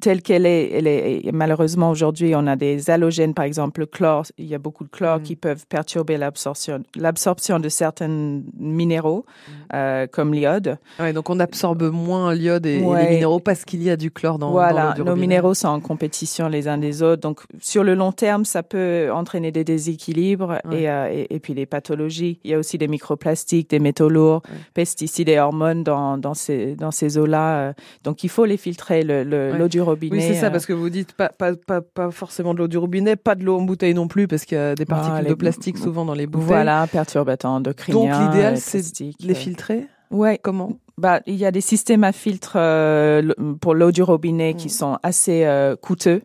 telle 0.00 0.22
qu'elle 0.22 0.46
est, 0.46 0.70
elle 0.72 0.86
est 0.86 1.32
malheureusement 1.32 1.90
aujourd'hui, 1.90 2.34
on 2.34 2.46
a 2.46 2.56
des 2.56 2.90
halogènes, 2.90 3.34
par 3.34 3.44
exemple 3.44 3.80
le 3.80 3.86
chlore. 3.86 4.26
Il 4.38 4.46
y 4.46 4.54
a 4.54 4.58
beaucoup 4.58 4.84
de 4.84 4.90
chlore 4.90 5.18
mm. 5.18 5.22
qui 5.22 5.36
peuvent 5.36 5.66
perturber 5.66 6.16
l'absorption, 6.16 6.82
l'absorption 6.96 7.60
de 7.60 7.68
certains 7.68 8.42
minéraux, 8.58 9.24
mm. 9.26 9.52
euh, 9.74 10.06
comme 10.06 10.34
l'iode. 10.34 10.78
Ouais, 10.98 11.12
donc 11.12 11.30
on 11.30 11.40
absorbe 11.40 11.82
moins 11.90 12.34
l'iode 12.34 12.66
et, 12.66 12.78
les 12.78 13.08
minéraux 13.10 13.40
parce 13.40 13.64
qu'il 13.64 13.82
y 13.82 13.90
a 13.90 13.96
du 13.96 14.10
chlore 14.10 14.38
dans. 14.38 14.50
Voilà, 14.50 14.94
nos 14.98 15.16
minéraux 15.16 15.54
sont 15.54 15.68
en 15.68 15.80
compétition 15.80 16.48
les 16.48 16.68
uns 16.68 16.78
des 16.78 17.02
autres. 17.02 17.22
Donc 17.22 17.40
sur 17.60 17.84
le 17.84 17.94
long 17.94 18.12
terme, 18.12 18.44
ça 18.44 18.62
peut 18.62 19.10
entraîner 19.12 19.52
des 19.52 19.64
déséquilibres 19.64 20.58
euh, 20.66 21.08
et, 21.10 21.34
et, 21.34 21.40
puis 21.40 21.54
les 21.54 21.66
pathologies. 21.66 22.38
Il 22.44 22.50
y 22.50 22.54
a 22.54 22.58
aussi 22.58 22.78
des 22.78 22.88
microplastiques, 22.88 23.70
des 23.70 23.78
métaux 23.78 24.08
lourds, 24.08 24.42
pesticides 24.74 25.28
et 25.28 25.38
hormones 25.38 25.82
dans, 25.84 26.18
dans 26.18 26.34
ces 26.34 26.74
dans 26.76 26.90
ces 26.90 27.18
eaux-là. 27.18 27.56
Euh. 27.56 27.72
Donc 28.02 28.24
il 28.24 28.30
faut 28.30 28.44
les 28.44 28.56
filtrer. 28.56 29.02
Le, 29.02 29.24
l'eau 29.56 29.68
du 29.68 29.80
robinet. 29.84 30.16
Oui, 30.16 30.22
c'est 30.22 30.34
ça, 30.34 30.46
euh. 30.46 30.50
parce 30.50 30.66
que 30.66 30.72
vous 30.72 30.90
dites 30.90 31.12
pas, 31.12 31.28
pas, 31.28 31.54
pas, 31.54 31.80
pas 31.80 32.10
forcément 32.10 32.54
de 32.54 32.58
l'eau 32.58 32.68
du 32.68 32.78
robinet, 32.78 33.16
pas 33.16 33.34
de 33.34 33.44
l'eau 33.44 33.58
en 33.58 33.62
bouteille 33.62 33.94
non 33.94 34.08
plus, 34.08 34.26
parce 34.26 34.44
qu'il 34.44 34.58
y 34.58 34.60
a 34.60 34.74
des 34.74 34.84
particules 34.84 35.28
de 35.28 35.34
plastique 35.34 35.78
souvent 35.78 36.04
dans 36.04 36.14
les 36.14 36.26
bouteilles. 36.26 36.46
Voilà, 36.46 36.86
perturbateurs 36.86 37.52
endocriniens. 37.52 38.18
Donc 38.18 38.32
l'idéal, 38.32 38.58
c'est 38.58 38.82
les 39.20 39.32
euh. 39.32 39.34
filtrer? 39.34 39.86
Ouais. 40.10 40.38
Comment? 40.42 40.72
Bah, 40.96 41.20
il 41.26 41.36
y 41.36 41.44
a 41.44 41.50
des 41.50 41.60
systèmes 41.60 42.04
à 42.04 42.12
filtre 42.12 42.52
euh, 42.56 43.32
pour 43.60 43.74
l'eau 43.74 43.90
du 43.90 44.02
robinet 44.02 44.54
qui 44.54 44.66
mm. 44.66 44.70
sont 44.70 44.98
assez 45.02 45.46
coûteux. 45.80 46.22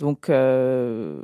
Donc, 0.00 0.30
euh, 0.30 1.20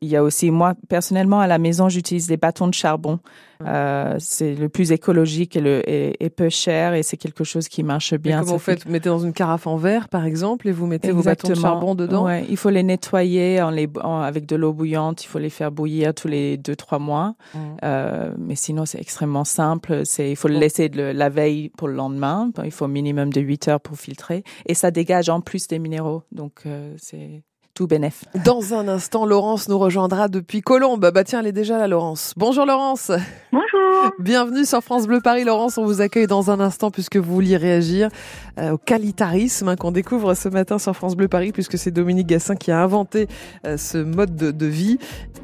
il 0.00 0.08
y 0.08 0.14
a 0.14 0.22
aussi, 0.22 0.52
moi, 0.52 0.74
personnellement, 0.88 1.40
à 1.40 1.48
la 1.48 1.58
maison, 1.58 1.88
j'utilise 1.88 2.28
des 2.28 2.36
bâtons 2.36 2.68
de 2.68 2.74
charbon. 2.74 3.18
Euh, 3.66 4.14
c'est 4.20 4.54
le 4.54 4.68
plus 4.68 4.92
écologique 4.92 5.56
et, 5.56 5.60
le, 5.60 5.82
et, 5.84 6.30
peu 6.30 6.48
cher 6.48 6.94
et 6.94 7.02
c'est 7.02 7.16
quelque 7.16 7.42
chose 7.44 7.68
qui 7.68 7.82
marche 7.82 8.14
bien. 8.14 8.38
Et 8.38 8.40
comment 8.40 8.52
vous 8.54 8.58
faites? 8.60 8.86
Vous 8.86 8.92
mettez 8.92 9.08
dans 9.08 9.18
une 9.18 9.32
carafe 9.32 9.66
en 9.66 9.76
verre, 9.76 10.08
par 10.08 10.24
exemple, 10.24 10.68
et 10.68 10.72
vous 10.72 10.86
mettez 10.86 11.10
vos 11.10 11.24
bâtons 11.24 11.48
de 11.48 11.54
charbon 11.54 11.96
dedans? 11.96 12.24
Ouais. 12.24 12.46
Il 12.48 12.56
faut 12.56 12.70
les 12.70 12.84
nettoyer 12.84 13.60
en 13.60 13.70
les, 13.70 13.88
avec 14.02 14.46
de 14.46 14.54
l'eau 14.54 14.72
bouillante. 14.72 15.24
Il 15.24 15.26
faut 15.26 15.40
les 15.40 15.50
faire 15.50 15.72
bouillir 15.72 16.14
tous 16.14 16.28
les 16.28 16.56
deux, 16.56 16.76
trois 16.76 17.00
mois. 17.00 17.34
Mmh. 17.54 17.58
Euh, 17.84 18.32
mais 18.38 18.54
sinon, 18.54 18.86
c'est 18.86 19.00
extrêmement 19.00 19.44
simple. 19.44 20.04
Il 20.20 20.36
faut 20.36 20.48
le 20.48 20.58
laisser 20.58 20.88
la 20.88 21.28
veille 21.28 21.70
pour 21.70 21.88
le 21.88 21.94
lendemain. 21.94 22.52
Il 22.64 22.70
faut 22.70 22.86
minimum 22.86 23.32
de 23.32 23.40
8 23.40 23.68
heures 23.68 23.80
pour 23.80 23.96
filtrer. 23.98 24.44
Et 24.66 24.74
ça 24.74 24.92
dégage 24.92 25.28
en 25.28 25.40
plus 25.40 25.66
des 25.66 25.80
minéraux. 25.80 26.22
Donc, 26.30 26.62
c'est 26.96 27.42
tout 27.80 27.86
bénef. 27.86 28.26
Dans 28.44 28.74
un 28.74 28.88
instant, 28.88 29.24
Laurence 29.24 29.70
nous 29.70 29.78
rejoindra 29.78 30.28
depuis 30.28 30.60
Colombe. 30.60 31.10
Bah 31.14 31.24
tiens, 31.24 31.40
elle 31.40 31.46
est 31.46 31.52
déjà 31.52 31.78
là, 31.78 31.88
Laurence. 31.88 32.34
Bonjour 32.36 32.66
Laurence. 32.66 33.10
Bonjour. 33.52 34.12
Bienvenue 34.18 34.66
sur 34.66 34.82
France 34.82 35.06
Bleu 35.06 35.22
Paris, 35.22 35.44
Laurence. 35.44 35.78
On 35.78 35.86
vous 35.86 36.02
accueille 36.02 36.26
dans 36.26 36.50
un 36.50 36.60
instant 36.60 36.90
puisque 36.90 37.16
vous 37.16 37.32
vouliez 37.32 37.56
réagir 37.56 38.10
euh, 38.58 38.72
au 38.72 38.76
qualitarisme 38.76 39.68
hein, 39.68 39.76
qu'on 39.76 39.92
découvre 39.92 40.34
ce 40.34 40.50
matin 40.50 40.78
sur 40.78 40.94
France 40.94 41.16
Bleu 41.16 41.26
Paris 41.26 41.52
puisque 41.52 41.78
c'est 41.78 41.90
Dominique 41.90 42.26
Gassin 42.26 42.54
qui 42.54 42.70
a 42.70 42.82
inventé 42.82 43.28
euh, 43.66 43.78
ce 43.78 43.96
mode 43.96 44.36
de, 44.36 44.50
de, 44.50 44.66
vie 44.66 44.98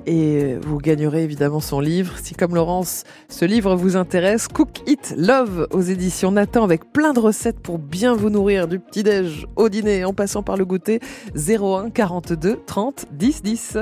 et 0.05 0.57
vous 0.61 0.76
gagnerez 0.76 1.25
évidemment 1.25 1.61
son 1.61 1.81
livre. 1.81 2.19
Si 2.23 2.35
comme 2.35 2.55
Laurence, 2.55 3.05
ce 3.31 3.47
livre 3.47 3.76
vous 3.76 3.97
intéresse, 3.97 4.47
Cook 4.47 4.83
It 4.87 5.14
Love 5.16 5.69
aux 5.71 5.81
éditions 5.81 6.33
Nathan 6.33 6.64
avec 6.64 6.93
plein 6.93 7.14
de 7.14 7.21
recettes 7.21 7.61
pour 7.61 7.78
bien 7.78 8.14
vous 8.14 8.28
nourrir 8.28 8.69
du 8.69 8.78
petit-déj 8.78 9.47
au 9.57 9.71
dîner 9.71 10.05
en 10.05 10.12
passant 10.12 10.43
par 10.43 10.59
le 10.59 10.66
goûter 10.66 11.00
01 11.35 11.88
40 11.88 12.25
42 12.26 12.61
30 12.66 13.06
10 13.12 13.42
10. 13.42 13.78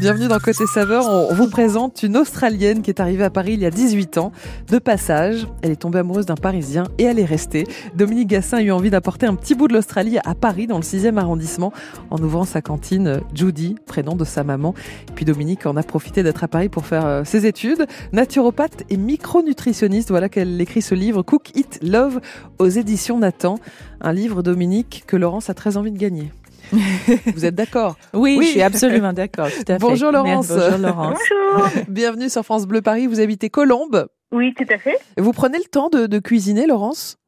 Bienvenue 0.00 0.28
dans 0.28 0.38
Côté 0.38 0.66
Saveur. 0.66 1.06
On 1.08 1.32
vous 1.32 1.48
présente 1.48 2.02
une 2.02 2.18
Australienne 2.18 2.82
qui 2.82 2.90
est 2.90 3.00
arrivée 3.00 3.24
à 3.24 3.30
Paris 3.30 3.54
il 3.54 3.60
y 3.60 3.66
a 3.66 3.70
18 3.70 4.18
ans. 4.18 4.32
De 4.68 4.78
passage, 4.78 5.46
elle 5.62 5.70
est 5.70 5.76
tombée 5.76 6.00
amoureuse 6.00 6.26
d'un 6.26 6.34
Parisien 6.34 6.84
et 6.98 7.04
elle 7.04 7.18
est 7.18 7.24
restée. 7.24 7.64
Dominique 7.94 8.28
Gassin 8.28 8.58
a 8.58 8.62
eu 8.62 8.70
envie 8.70 8.90
d'apporter 8.90 9.24
un 9.24 9.34
petit 9.34 9.54
bout 9.54 9.66
de 9.66 9.72
l'Australie 9.72 10.18
à 10.26 10.34
Paris, 10.34 10.66
dans 10.66 10.76
le 10.76 10.82
6e 10.82 11.16
arrondissement, 11.16 11.72
en 12.10 12.22
ouvrant 12.22 12.44
sa 12.44 12.60
cantine 12.60 13.20
Judy, 13.34 13.76
prénom 13.86 14.14
de 14.14 14.24
sa 14.24 14.44
maman. 14.44 14.74
puis 15.14 15.24
Dominique 15.24 15.64
en 15.64 15.76
a 15.76 15.82
profité 15.82 16.22
d'être 16.22 16.44
à 16.44 16.48
Paris 16.48 16.68
pour 16.68 16.84
faire 16.84 17.06
euh, 17.06 17.24
ses 17.24 17.46
études. 17.46 17.86
Naturopathe 18.12 18.84
et 18.90 18.98
micronutritionniste, 18.98 20.10
voilà 20.10 20.28
qu'elle 20.28 20.60
écrit 20.60 20.82
ce 20.82 20.94
livre 20.94 21.22
Cook, 21.22 21.50
Eat, 21.54 21.78
Love 21.82 22.20
aux 22.58 22.68
éditions 22.68 23.18
Nathan. 23.18 23.54
Un 24.02 24.12
livre, 24.12 24.42
Dominique, 24.42 25.04
que 25.06 25.16
Laurence 25.16 25.48
a 25.48 25.54
très 25.54 25.78
envie 25.78 25.92
de 25.92 25.98
gagner. 25.98 26.30
Vous 27.34 27.44
êtes 27.44 27.54
d'accord 27.54 27.96
oui, 28.12 28.38
je 28.42 28.48
suis 28.48 28.62
absolument 28.62 29.12
d'accord. 29.12 29.48
Bonjour 29.80 30.10
Laurence. 30.10 30.48
bonjour 30.48 30.78
Laurence. 30.78 31.18
Bonjour. 31.54 31.70
Bienvenue 31.88 32.28
sur 32.28 32.42
France 32.44 32.66
Bleu 32.66 32.82
Paris. 32.82 33.06
Vous 33.06 33.20
habitez 33.20 33.50
Colombes. 33.50 34.08
Oui, 34.32 34.54
tout 34.54 34.66
à 34.70 34.78
fait. 34.78 34.98
Vous 35.16 35.32
prenez 35.32 35.58
le 35.58 35.64
temps 35.64 35.88
de, 35.88 36.18
cuisiner, 36.18 36.66
Laurence? 36.66 37.18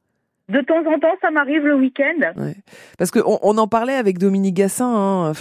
De 0.49 0.61
temps 0.63 0.81
en 0.81 0.99
temps, 0.99 1.15
ça 1.21 1.31
m'arrive 1.31 1.65
le 1.67 1.77
week-end. 1.77 2.33
Parce 2.97 3.11
qu'on 3.11 3.39
on 3.43 3.59
en 3.59 3.69
parlait 3.69 3.95
avec 3.95 4.19
Dominique 4.19 4.55
Gassin. 4.55 4.87
Hein. 4.87 5.33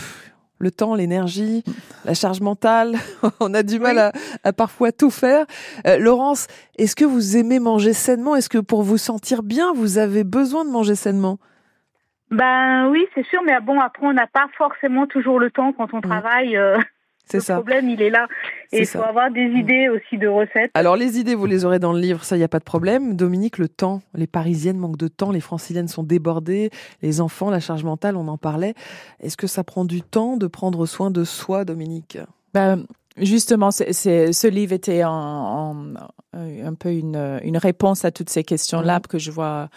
le 0.60 0.72
temps, 0.72 0.96
l'énergie, 0.96 1.64
la 2.06 2.14
charge 2.14 2.42
mentale, 2.42 2.96
on 3.40 3.54
a 3.54 3.64
du 3.64 3.80
mal 3.80 4.12
à, 4.44 4.54
parfois 4.54 4.92
tout 4.92 5.10
faire. 5.10 5.46
Euh, 5.88 5.98
Laurence, 5.98 6.48
est-ce 6.78 6.96
que 6.96 7.06
vous 7.06 7.38
aimez 7.38 7.60
manger 7.60 7.94
sainement? 7.94 8.36
Est-ce 8.36 8.50
que 8.50 8.58
pour 8.58 8.84
vous 8.84 8.98
sentir 8.98 9.44
bien, 9.44 9.74
vous 9.74 9.98
avez 9.98 10.24
besoin 10.24 10.66
de 10.66 10.70
manger 10.70 10.96
sainement? 10.96 11.40
Ben 12.30 12.90
oui, 12.90 13.06
c'est 13.16 13.26
sûr, 13.26 13.42
mais 13.46 13.60
bon, 13.62 13.80
après, 13.80 14.06
on 14.06 14.14
n'a 14.14 14.28
pas 14.28 14.48
forcément 14.58 15.08
toujours 15.08 15.40
le 15.40 15.50
temps 15.50 15.74
quand 15.74 15.94
on 15.94 16.00
mm. 16.00 16.02
travaille. 16.02 16.58
Euh, 16.58 16.78
c'est 17.26 17.40
ça. 17.40 17.56
Le 17.56 17.62
problème, 17.62 17.90
il 17.90 18.02
est 18.02 18.10
là. 18.10 18.28
Et 18.72 18.82
il 18.82 18.86
faut 18.86 19.02
avoir 19.02 19.32
des 19.32 19.48
mm. 19.48 19.58
idées 19.58 19.90
aussi 19.90 20.18
de 20.18 20.28
recettes. 20.28 20.72
Alors, 20.74 20.98
les 20.98 21.20
idées, 21.20 21.36
vous 21.36 21.46
les 21.46 21.66
aurez 21.66 21.80
dans 21.80 21.94
le 21.94 22.00
livre, 22.00 22.24
ça, 22.24 22.36
il 22.36 22.40
n'y 22.40 22.46
a 22.46 22.50
pas 22.50 22.60
de 22.60 22.66
problème. 22.66 23.16
Dominique, 23.16 23.58
le 23.58 23.70
temps. 23.70 24.02
Les 24.14 24.28
Parisiennes 24.28 24.78
manquent 24.78 24.98
de 24.98 25.08
temps, 25.08 25.32
les 25.32 25.40
Franciliennes 25.40 25.88
sont 25.88 26.04
débordées, 26.04 26.70
les 27.02 27.22
enfants, 27.22 27.50
la 27.50 27.60
charge 27.60 27.84
mentale, 27.84 28.18
on 28.18 28.28
en 28.28 28.38
parlait. 28.38 28.74
Est-ce 29.22 29.38
que 29.38 29.48
ça 29.48 29.64
prend 29.64 29.86
du 29.86 30.02
temps 30.02 30.38
de 30.38 30.48
prendre 30.48 30.86
soin 30.86 31.12
de 31.12 31.24
soi, 31.24 31.66
Dominique? 31.66 32.18
Ben, 32.54 32.86
Justement, 33.20 33.72
c'est, 33.72 33.94
ce 33.94 34.48
livre 34.48 34.74
était 34.74 35.04
en, 35.04 35.96
un 36.34 36.74
peu 36.76 36.92
une, 36.92 37.40
une 37.44 37.58
réponse 37.58 38.06
à 38.06 38.12
toutes 38.12 38.30
ces 38.30 38.44
questions-là 38.44 39.00
que 39.00 39.18
je 39.18 39.32
vois 39.32 39.70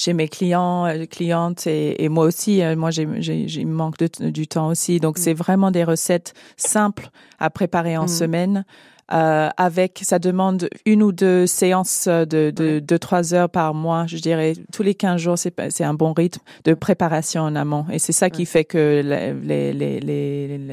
chez 0.00 0.14
mes 0.14 0.28
clients, 0.28 0.86
euh, 0.86 1.04
clientes 1.04 1.66
et, 1.66 2.08
moi 2.08 2.24
aussi. 2.24 2.62
Euh, 2.62 2.74
moi, 2.74 2.90
j'ai, 2.90 3.06
j'ai, 3.20 3.64
manque 3.64 3.98
de, 3.98 4.30
du 4.30 4.48
temps 4.48 4.68
aussi. 4.68 4.98
Donc, 4.98 5.18
mm. 5.18 5.22
c'est 5.22 5.34
vraiment 5.34 5.70
des 5.70 5.84
recettes 5.84 6.32
simples 6.56 7.10
à 7.38 7.50
préparer 7.50 7.96
en 7.98 8.04
mm. 8.04 8.08
semaine 8.08 8.64
euh, 9.12 9.48
avec, 9.56 10.00
ça 10.02 10.18
demande 10.18 10.68
une 10.86 11.02
ou 11.02 11.12
deux 11.12 11.46
séances 11.46 12.08
de, 12.08 12.50
de, 12.50 12.80
de 12.80 12.96
trois 12.96 13.34
heures 13.34 13.50
par 13.50 13.74
mois, 13.74 14.06
je 14.06 14.16
dirais. 14.18 14.54
Tous 14.72 14.82
les 14.82 14.94
15 14.94 15.20
jours, 15.20 15.38
c'est, 15.38 15.54
c'est 15.70 15.84
un 15.84 15.94
bon 15.94 16.12
rythme 16.12 16.40
de 16.64 16.74
préparation 16.74 17.42
en 17.42 17.54
amont. 17.56 17.86
Et 17.92 17.98
c'est 17.98 18.12
ça 18.12 18.30
qui 18.30 18.46
fait 18.46 18.64
que 18.64 19.02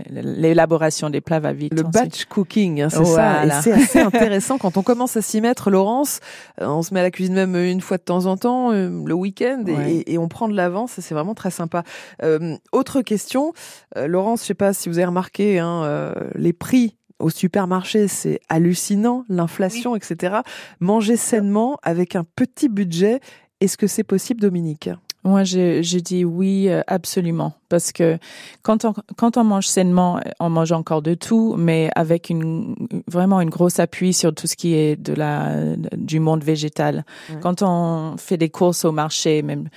l'élaboration 0.10 1.10
des 1.10 1.22
plats 1.22 1.39
va 1.39 1.53
vite. 1.53 1.74
Le 1.74 1.84
batch 1.84 2.25
cooking, 2.25 2.82
hein, 2.82 2.89
c'est 2.89 3.06
ça. 3.06 3.46
Et 3.46 3.50
c'est 3.62 3.72
assez 3.72 4.00
intéressant 4.08 4.58
quand 4.58 4.77
on 4.77 4.84
commence 4.84 5.17
à 5.17 5.22
s'y 5.22 5.41
mettre, 5.41 5.70
Laurence. 5.70 6.20
Euh, 6.62 6.67
on 6.67 6.82
se 6.82 6.94
met 6.94 7.00
à 7.00 7.03
la 7.03 7.12
cuisine 7.12 7.34
même 7.34 7.56
une 7.56 7.82
fois 7.82 7.98
de 7.98 8.03
temps 8.03 8.25
en 8.25 8.38
temps, 8.38 8.72
euh, 8.72 8.89
le 9.06 9.13
week-end, 9.13 9.63
et, 9.67 10.13
et, 10.13 10.17
on 10.17 10.27
prend 10.27 10.48
de 10.48 10.56
l'avance. 10.56 10.94
C'est 11.00 11.13
vraiment 11.13 11.36
très 11.36 11.51
sympa. 11.51 11.84
Euh, 12.24 12.58
autre 12.72 13.01
question, 13.01 13.53
Laurence, 13.96 14.41
je 14.41 14.48
sais 14.48 14.53
pas 14.53 14.74
si 14.74 14.89
vous 14.89 14.98
avez 14.98 15.06
remarqué 15.06 15.60
hein, 15.60 16.13
les 16.36 16.53
prix 16.53 16.97
au 17.19 17.29
supermarché, 17.29 18.07
c'est 18.07 18.39
hallucinant, 18.50 19.25
l'inflation, 19.29 19.95
etc. 19.95 20.38
Manger 20.79 21.15
sainement 21.15 21.77
avec 21.83 22.15
un 22.15 22.24
petit 22.24 22.69
budget, 22.69 23.19
est-ce 23.59 23.77
que 23.77 23.88
c'est 23.88 24.03
possible, 24.03 24.39
Dominique? 24.39 24.89
Moi, 25.24 25.43
je, 25.43 25.81
je, 25.81 25.97
dis 25.97 26.24
oui, 26.24 26.69
euh, 26.69 26.81
absolument. 26.88 27.53
Parce 27.69 27.91
que 27.91 28.17
quand 28.62 28.86
on, 28.86 28.93
quand 29.17 29.36
on 29.36 29.43
mange 29.43 29.67
sainement, 29.67 30.21
on 30.39 30.50
mange 30.50 30.71
encore 30.71 31.01
de 31.01 31.15
tout, 31.15 31.55
mais 31.57 31.89
avec 31.95 32.29
une, 32.29 32.75
vraiment 33.07 33.41
une 33.41 33.50
grosse 33.50 33.79
appui 33.79 34.13
sur 34.13 34.33
tout 34.33 34.47
ce 34.47 34.55
qui 34.55 34.75
est 34.75 34.95
de 34.95 35.13
la, 35.13 35.75
du 35.97 36.19
monde 36.19 36.43
végétal. 36.43 37.03
Quand 37.41 37.62
on 37.62 38.15
fait 38.17 38.38
des 38.38 38.50
courses 38.50 38.86
au 38.86 38.93
marché, 38.93 39.41
même 39.41 39.67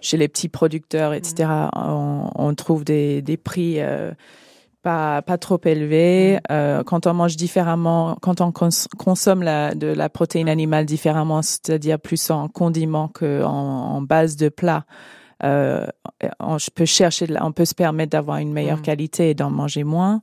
chez 0.00 0.16
les 0.16 0.28
petits 0.28 0.48
producteurs, 0.48 1.12
etc., 1.12 1.50
on, 1.74 2.30
on, 2.34 2.54
trouve 2.54 2.84
des, 2.84 3.20
des 3.20 3.36
prix 3.36 3.80
euh, 3.80 4.12
pas, 4.84 5.22
pas 5.22 5.38
trop 5.38 5.60
élevé. 5.64 6.36
Mm. 6.36 6.40
Euh, 6.52 6.82
quand 6.84 7.08
on 7.08 7.14
mange 7.14 7.36
différemment, 7.36 8.16
quand 8.20 8.40
on 8.40 8.52
consomme 8.52 9.42
la, 9.42 9.74
de 9.74 9.88
la 9.88 10.08
protéine 10.08 10.48
animale 10.48 10.86
différemment, 10.86 11.42
c'est-à-dire 11.42 11.98
plus 11.98 12.30
en 12.30 12.48
condiment 12.48 13.08
qu'en 13.08 13.96
en 13.96 14.02
base 14.02 14.36
de 14.36 14.48
plat, 14.48 14.84
euh, 15.42 15.86
on 16.40 16.56
peut 16.74 16.84
chercher, 16.84 17.26
on 17.40 17.52
peut 17.52 17.64
se 17.64 17.74
permettre 17.74 18.10
d'avoir 18.10 18.38
une 18.38 18.52
meilleure 18.52 18.78
mm. 18.78 18.82
qualité 18.82 19.30
et 19.30 19.34
d'en 19.34 19.50
manger 19.50 19.84
moins. 19.84 20.22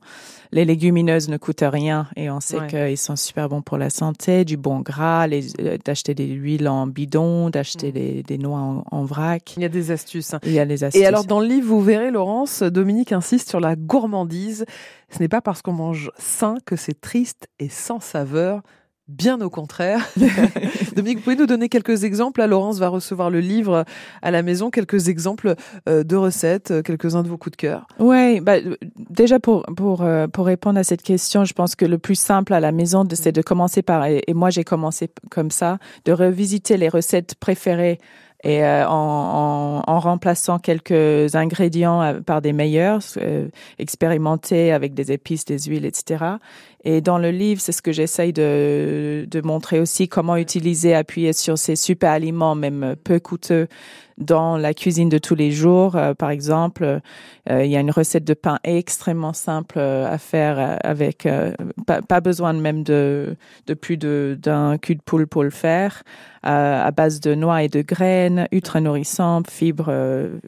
Les 0.50 0.64
légumineuses 0.64 1.28
ne 1.28 1.36
coûtent 1.38 1.64
rien 1.66 2.08
et 2.16 2.30
on 2.30 2.40
sait 2.40 2.66
qu'ils 2.68 2.98
sont 2.98 3.16
super 3.16 3.48
bons 3.48 3.62
pour 3.62 3.78
la 3.78 3.88
santé, 3.90 4.44
du 4.44 4.56
bon 4.56 4.80
gras, 4.80 5.26
euh, 5.28 5.78
d'acheter 5.84 6.14
des 6.14 6.26
huiles 6.26 6.68
en 6.68 6.86
bidon, 6.86 7.50
d'acheter 7.50 7.88
mm. 7.88 7.92
des, 7.92 8.22
des, 8.22 8.38
noix 8.38 8.84
en, 8.90 9.04
vrac. 9.04 9.54
Il 9.56 9.62
y 9.62 9.66
a 9.66 9.70
des 9.70 9.90
astuces. 9.90 10.34
Hein. 10.34 10.40
Il 10.44 10.52
y 10.52 10.58
a 10.58 10.66
des 10.66 10.84
astuces. 10.84 11.02
Et 11.02 11.06
alors 11.06 11.24
dans 11.24 11.40
le 11.40 11.46
livre, 11.46 11.68
vous 11.68 11.82
verrez, 11.82 12.10
Laurence, 12.10 12.62
Dominique 12.62 13.12
insiste 13.12 13.48
sur 13.48 13.60
la 13.60 13.76
gourmandise. 13.76 14.64
Ce 15.10 15.18
n'est 15.18 15.28
pas 15.28 15.40
parce 15.40 15.62
qu'on 15.62 15.72
mange 15.72 16.10
sain 16.18 16.56
que 16.64 16.76
c'est 16.76 17.00
triste 17.00 17.48
et 17.58 17.68
sans 17.68 18.00
saveur. 18.00 18.62
Bien 19.08 19.40
au 19.40 19.50
contraire. 19.50 20.08
Dominique, 20.96 21.18
vous 21.18 21.24
pouvez 21.24 21.36
nous 21.36 21.46
donner 21.46 21.68
quelques 21.68 22.04
exemples? 22.04 22.44
Laurence 22.44 22.78
va 22.78 22.88
recevoir 22.88 23.30
le 23.30 23.40
livre 23.40 23.84
à 24.22 24.30
la 24.30 24.42
maison, 24.42 24.70
quelques 24.70 25.08
exemples 25.08 25.56
euh, 25.88 26.04
de 26.04 26.14
recettes, 26.14 26.70
euh, 26.70 26.82
quelques-uns 26.82 27.24
de 27.24 27.28
vos 27.28 27.36
coups 27.36 27.52
de 27.52 27.56
cœur? 27.56 27.86
Oui, 27.98 28.40
bah, 28.40 28.58
déjà 29.10 29.40
pour, 29.40 29.64
pour, 29.76 30.02
euh, 30.02 30.28
pour 30.28 30.46
répondre 30.46 30.78
à 30.78 30.84
cette 30.84 31.02
question, 31.02 31.44
je 31.44 31.52
pense 31.52 31.74
que 31.74 31.84
le 31.84 31.98
plus 31.98 32.14
simple 32.14 32.54
à 32.54 32.60
la 32.60 32.70
maison, 32.70 33.06
c'est 33.12 33.32
de 33.32 33.42
commencer 33.42 33.82
par, 33.82 34.06
et 34.06 34.22
moi 34.34 34.50
j'ai 34.50 34.64
commencé 34.64 35.10
comme 35.30 35.50
ça, 35.50 35.78
de 36.04 36.12
revisiter 36.12 36.76
les 36.76 36.88
recettes 36.88 37.34
préférées 37.34 37.98
et 38.44 38.64
euh, 38.64 38.86
en, 38.88 39.82
en, 39.86 39.92
en, 39.92 40.00
remplaçant 40.00 40.58
quelques 40.58 41.34
ingrédients 41.34 42.02
euh, 42.02 42.20
par 42.20 42.42
des 42.42 42.52
meilleurs, 42.52 43.02
euh, 43.18 43.48
expérimentés 43.78 44.72
avec 44.72 44.94
des 44.94 45.12
épices, 45.12 45.44
des 45.44 45.58
huiles, 45.60 45.84
etc. 45.84 46.24
Et 46.84 47.00
dans 47.00 47.18
le 47.18 47.30
livre, 47.30 47.60
c'est 47.60 47.70
ce 47.70 47.82
que 47.82 47.92
j'essaye 47.92 48.32
de, 48.32 49.26
de 49.30 49.40
montrer 49.40 49.78
aussi, 49.78 50.08
comment 50.08 50.36
utiliser, 50.36 50.94
appuyer 50.94 51.32
sur 51.32 51.56
ces 51.56 51.76
super 51.76 52.10
aliments, 52.10 52.56
même 52.56 52.96
peu 53.04 53.20
coûteux, 53.20 53.68
dans 54.18 54.56
la 54.56 54.74
cuisine 54.74 55.08
de 55.08 55.18
tous 55.18 55.34
les 55.34 55.50
jours. 55.50 55.96
Euh, 55.96 56.14
par 56.14 56.30
exemple, 56.30 57.00
euh, 57.50 57.64
il 57.64 57.70
y 57.70 57.76
a 57.76 57.80
une 57.80 57.90
recette 57.90 58.24
de 58.24 58.34
pain 58.34 58.58
extrêmement 58.64 59.32
simple 59.32 59.78
euh, 59.78 60.12
à 60.12 60.18
faire 60.18 60.78
avec 60.84 61.28
pas, 61.86 62.02
pas, 62.02 62.20
besoin 62.20 62.52
même 62.52 62.82
de, 62.82 63.36
de 63.66 63.74
plus 63.74 63.96
d'un 63.96 64.78
cul 64.78 64.96
de 64.96 65.02
poule 65.02 65.26
pour 65.26 65.42
le 65.42 65.50
faire, 65.50 66.02
à 66.42 66.90
base 66.90 67.20
de 67.20 67.34
noix 67.34 67.62
et 67.62 67.68
de 67.68 67.82
graines, 67.82 68.48
ultra 68.52 68.80
nourrissant, 68.80 69.42
fibres, 69.48 69.92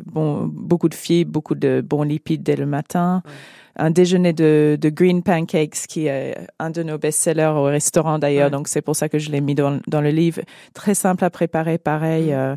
bon, 0.07 0.47
beaucoup 0.53 0.89
de 0.89 0.95
fibres, 0.95 1.33
beaucoup 1.33 1.55
de 1.55 1.83
bons 1.85 2.03
lipides 2.03 2.43
dès 2.43 2.57
le 2.57 2.67
matin. 2.67 3.23
un 3.77 3.91
déjeuner 3.91 4.33
de, 4.33 4.79
de, 4.81 4.89
green 4.89 5.23
pancakes 5.23 5.87
qui 5.89 6.07
est 6.07 6.37
un 6.59 6.71
de 6.71 6.83
nos 6.83 6.99
best-sellers 6.99 7.55
au 7.57 7.65
restaurant 7.65 8.19
d'ailleurs, 8.19 8.51
donc 8.51 8.69
c'est 8.69 8.83
pour 8.83 8.97
ça 8.97 9.09
que 9.09 9.19
je 9.19 9.31
l'ai 9.31 9.41
mis 9.41 9.55
dans, 9.55 9.81
dans, 9.89 10.01
le 10.01 10.11
livre. 10.11 10.43
Très 10.75 10.95
simple 10.95 11.25
à 11.25 11.31
préparer, 11.31 11.79
pareil. 11.79 12.33
Mm 12.33 12.57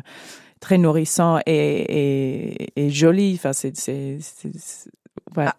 très 0.60 0.78
nourrissant 0.78 1.38
et, 1.46 2.70
et, 2.76 2.90
joli. 2.90 3.34
Enfin, 3.34 3.52
c'est, 3.52 3.76
c'est, 3.76 4.18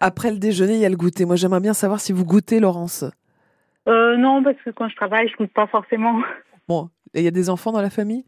Après 0.00 0.30
le 0.30 0.38
déjeuner, 0.38 0.74
il 0.74 0.80
y 0.80 0.86
a 0.86 0.88
le 0.88 0.96
goûter. 0.96 1.24
Moi, 1.24 1.36
j'aimerais 1.36 1.60
bien 1.60 1.74
savoir 1.74 2.00
si 2.00 2.12
vous 2.12 2.24
goûtez, 2.24 2.60
Laurence. 2.60 3.04
Euh, 3.88 4.16
non, 4.16 4.42
parce 4.42 4.56
que 4.64 4.70
quand 4.70 4.88
je 4.88 4.96
travaille, 4.96 5.28
je 5.28 5.36
goûte 5.36 5.52
pas 5.52 5.66
forcément. 5.66 6.20
Bon, 6.68 6.88
il 7.14 7.22
y 7.22 7.28
a 7.28 7.32
des 7.32 7.50
enfants 7.50 7.72
dans 7.72 7.82
la 7.82 7.90
famille? 7.90 8.24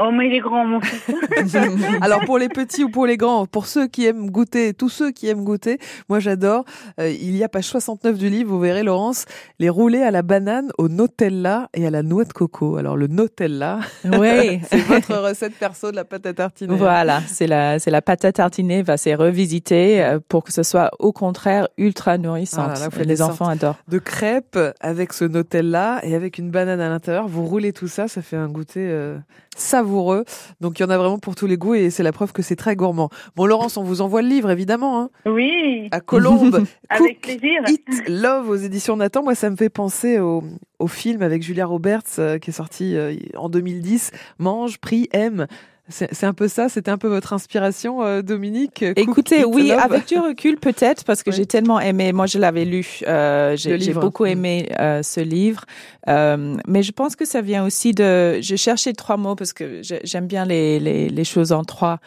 Oh, 0.00 0.10
mais 0.12 0.28
il 0.28 0.34
est 0.34 0.40
grand, 0.40 0.64
mon 0.64 0.80
fils. 0.80 1.56
Alors, 2.00 2.24
pour 2.24 2.38
les 2.38 2.48
petits 2.48 2.84
ou 2.84 2.88
pour 2.88 3.06
les 3.06 3.16
grands, 3.16 3.46
pour 3.46 3.66
ceux 3.66 3.88
qui 3.88 4.06
aiment 4.06 4.30
goûter, 4.30 4.72
tous 4.72 4.88
ceux 4.88 5.10
qui 5.10 5.28
aiment 5.28 5.44
goûter, 5.44 5.78
moi 6.08 6.20
j'adore. 6.20 6.64
Euh, 7.00 7.10
il 7.10 7.36
y 7.36 7.42
a 7.42 7.48
page 7.48 7.64
69 7.64 8.16
du 8.16 8.28
livre, 8.28 8.50
vous 8.50 8.60
verrez, 8.60 8.84
Laurence, 8.84 9.24
les 9.58 9.68
roulés 9.68 10.02
à 10.02 10.12
la 10.12 10.22
banane, 10.22 10.70
au 10.78 10.88
Nutella 10.88 11.68
et 11.74 11.84
à 11.84 11.90
la 11.90 12.04
noix 12.04 12.24
de 12.24 12.32
coco. 12.32 12.76
Alors, 12.76 12.96
le 12.96 13.08
Nutella, 13.08 13.80
oui. 14.04 14.60
c'est 14.70 14.78
votre 14.82 15.16
recette 15.16 15.54
perso 15.54 15.90
de 15.90 15.96
la 15.96 16.04
pâte 16.04 16.26
à 16.26 16.32
tartiner. 16.32 16.76
Voilà, 16.76 17.20
c'est 17.26 17.48
la, 17.48 17.80
c'est 17.80 17.90
la 17.90 18.02
pâte 18.02 18.24
à 18.24 18.32
tartiner, 18.32 18.82
va 18.82 18.96
c'est 18.96 19.16
revisiter 19.16 20.02
euh, 20.02 20.20
pour 20.28 20.44
que 20.44 20.52
ce 20.52 20.62
soit 20.62 20.90
au 21.00 21.12
contraire 21.12 21.66
ultra 21.76 22.18
nourrissant. 22.18 22.68
les 23.04 23.20
enfants 23.20 23.48
adorent. 23.48 23.78
De 23.88 23.98
crêpes 23.98 24.58
avec 24.80 25.12
ce 25.12 25.24
Nutella 25.24 25.98
et 26.04 26.14
avec 26.14 26.38
une 26.38 26.50
banane 26.50 26.80
à 26.80 26.88
l'intérieur. 26.88 27.26
Vous 27.26 27.44
roulez 27.44 27.72
tout 27.72 27.88
ça, 27.88 28.06
ça 28.06 28.22
fait 28.22 28.36
un 28.36 28.48
goûter. 28.48 28.88
Euh, 28.88 29.18
savoureux. 29.58 30.24
Donc 30.60 30.78
il 30.78 30.82
y 30.82 30.86
en 30.86 30.90
a 30.90 30.98
vraiment 30.98 31.18
pour 31.18 31.34
tous 31.34 31.46
les 31.46 31.56
goûts 31.56 31.74
et 31.74 31.90
c'est 31.90 32.02
la 32.02 32.12
preuve 32.12 32.32
que 32.32 32.42
c'est 32.42 32.56
très 32.56 32.76
gourmand. 32.76 33.10
Bon 33.36 33.46
Laurence, 33.46 33.76
on 33.76 33.82
vous 33.82 34.00
envoie 34.00 34.22
le 34.22 34.28
livre 34.28 34.50
évidemment. 34.50 35.00
Hein. 35.00 35.10
Oui. 35.26 35.88
À 35.90 36.00
Colombe. 36.00 36.64
avec 36.88 37.20
plaisir. 37.20 37.62
Eat 37.68 38.08
Love 38.08 38.48
aux 38.48 38.56
éditions 38.56 38.96
Nathan. 38.96 39.22
Moi 39.22 39.34
ça 39.34 39.50
me 39.50 39.56
fait 39.56 39.70
penser 39.70 40.18
au, 40.18 40.42
au 40.78 40.86
film 40.86 41.22
avec 41.22 41.42
Julia 41.42 41.66
Roberts 41.66 42.18
euh, 42.18 42.38
qui 42.38 42.50
est 42.50 42.54
sorti 42.54 42.96
euh, 42.96 43.14
en 43.36 43.48
2010. 43.48 44.10
Mange, 44.38 44.78
prie, 44.78 45.08
aime. 45.12 45.46
C'est 45.90 46.24
un 46.24 46.34
peu 46.34 46.48
ça, 46.48 46.68
c'était 46.68 46.90
un 46.90 46.98
peu 46.98 47.08
votre 47.08 47.32
inspiration, 47.32 48.02
euh, 48.02 48.20
Dominique. 48.20 48.84
Écoutez, 48.96 49.44
oui, 49.46 49.72
avec 49.72 50.06
du 50.06 50.18
recul 50.18 50.58
peut-être, 50.58 51.04
parce 51.04 51.22
que 51.22 51.30
j'ai 51.32 51.46
tellement 51.46 51.80
aimé. 51.80 52.12
Moi, 52.12 52.26
je 52.26 52.38
l'avais 52.38 52.66
lu. 52.66 53.00
Euh, 53.06 53.56
j'ai 53.56 53.94
beaucoup 53.94 54.24
mm. 54.24 54.28
aimé 54.28 54.68
euh, 54.78 55.02
ce 55.02 55.20
livre, 55.20 55.64
euh, 56.08 56.56
mais 56.66 56.82
je 56.82 56.92
pense 56.92 57.16
que 57.16 57.24
ça 57.24 57.40
vient 57.40 57.64
aussi 57.64 57.92
de. 57.92 58.38
J'ai 58.40 58.58
cherché 58.58 58.92
trois 58.92 59.16
mots 59.16 59.34
parce 59.34 59.54
que 59.54 59.80
j'aime 59.82 60.26
bien 60.26 60.44
les, 60.44 60.78
les, 60.78 61.08
les, 61.08 61.24
choses 61.24 61.52
en 61.52 61.64
trois. 61.64 62.00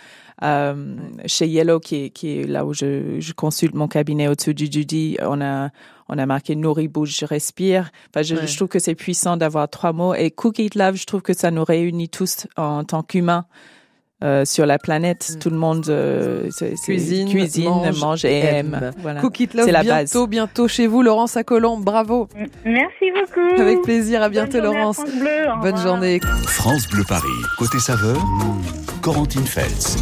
Euh, 0.44 0.96
chez 1.26 1.48
Yellow, 1.48 1.80
qui 1.80 2.06
est, 2.06 2.10
qui 2.10 2.40
est 2.40 2.48
là 2.48 2.66
où 2.66 2.74
je, 2.74 3.20
je 3.20 3.34
consulte 3.34 3.76
mon 3.76 3.88
cabinet 3.88 4.28
au-dessus 4.28 4.56
du 4.56 4.66
Judy, 4.72 5.18
on 5.22 5.40
a 5.42 5.70
on 6.12 6.18
a 6.18 6.26
marqué 6.26 6.56
nourris, 6.56 6.90
bouge, 6.90 7.24
respire. 7.24 7.90
Enfin, 8.10 8.22
je, 8.22 8.36
je 8.36 8.56
trouve 8.56 8.68
que 8.68 8.80
c'est 8.80 8.96
puissant 8.96 9.38
d'avoir 9.38 9.70
trois 9.70 9.94
mots. 9.94 10.14
Et 10.14 10.30
Cook, 10.30 10.60
Eat, 10.60 10.76
Love, 10.76 10.96
je 10.96 11.06
trouve 11.06 11.22
que 11.22 11.34
ça 11.34 11.50
nous 11.50 11.64
réunit 11.64 12.10
tous 12.10 12.48
en 12.58 12.84
tant 12.84 13.02
qu'humains. 13.02 13.46
Euh, 14.24 14.46
sur 14.46 14.68
la 14.68 14.78
planète. 14.78 15.32
Mm. 15.34 15.40
Tout 15.40 15.50
le 15.50 15.56
monde 15.56 15.86
euh, 15.90 16.48
cuisine, 16.84 17.28
cuisine, 17.28 17.92
mange, 18.00 18.24
et 18.24 18.38
aime. 18.38 18.92
Voilà. 19.00 19.20
Cook 19.20 19.40
It 19.40 19.56
Love, 19.56 19.68
la 19.68 19.82
bientôt, 19.82 20.28
base. 20.28 20.30
bientôt 20.30 20.68
chez 20.68 20.86
vous, 20.86 21.02
Laurence 21.02 21.38
à 21.38 21.44
Colombe. 21.44 21.84
Bravo. 21.84 22.28
Merci 22.64 23.12
beaucoup. 23.16 23.60
Avec 23.60 23.82
plaisir. 23.82 24.22
À 24.22 24.30
bientôt, 24.30 24.62
Laurence. 24.62 25.02
Bonne 25.64 25.78
journée. 25.78 26.20
France 26.46 26.88
Bleu 26.88 27.04
Paris. 27.08 27.30
Côté 27.58 27.80
saveur, 27.80 28.24
Corentine 29.02 29.48
Feltz. 29.48 29.98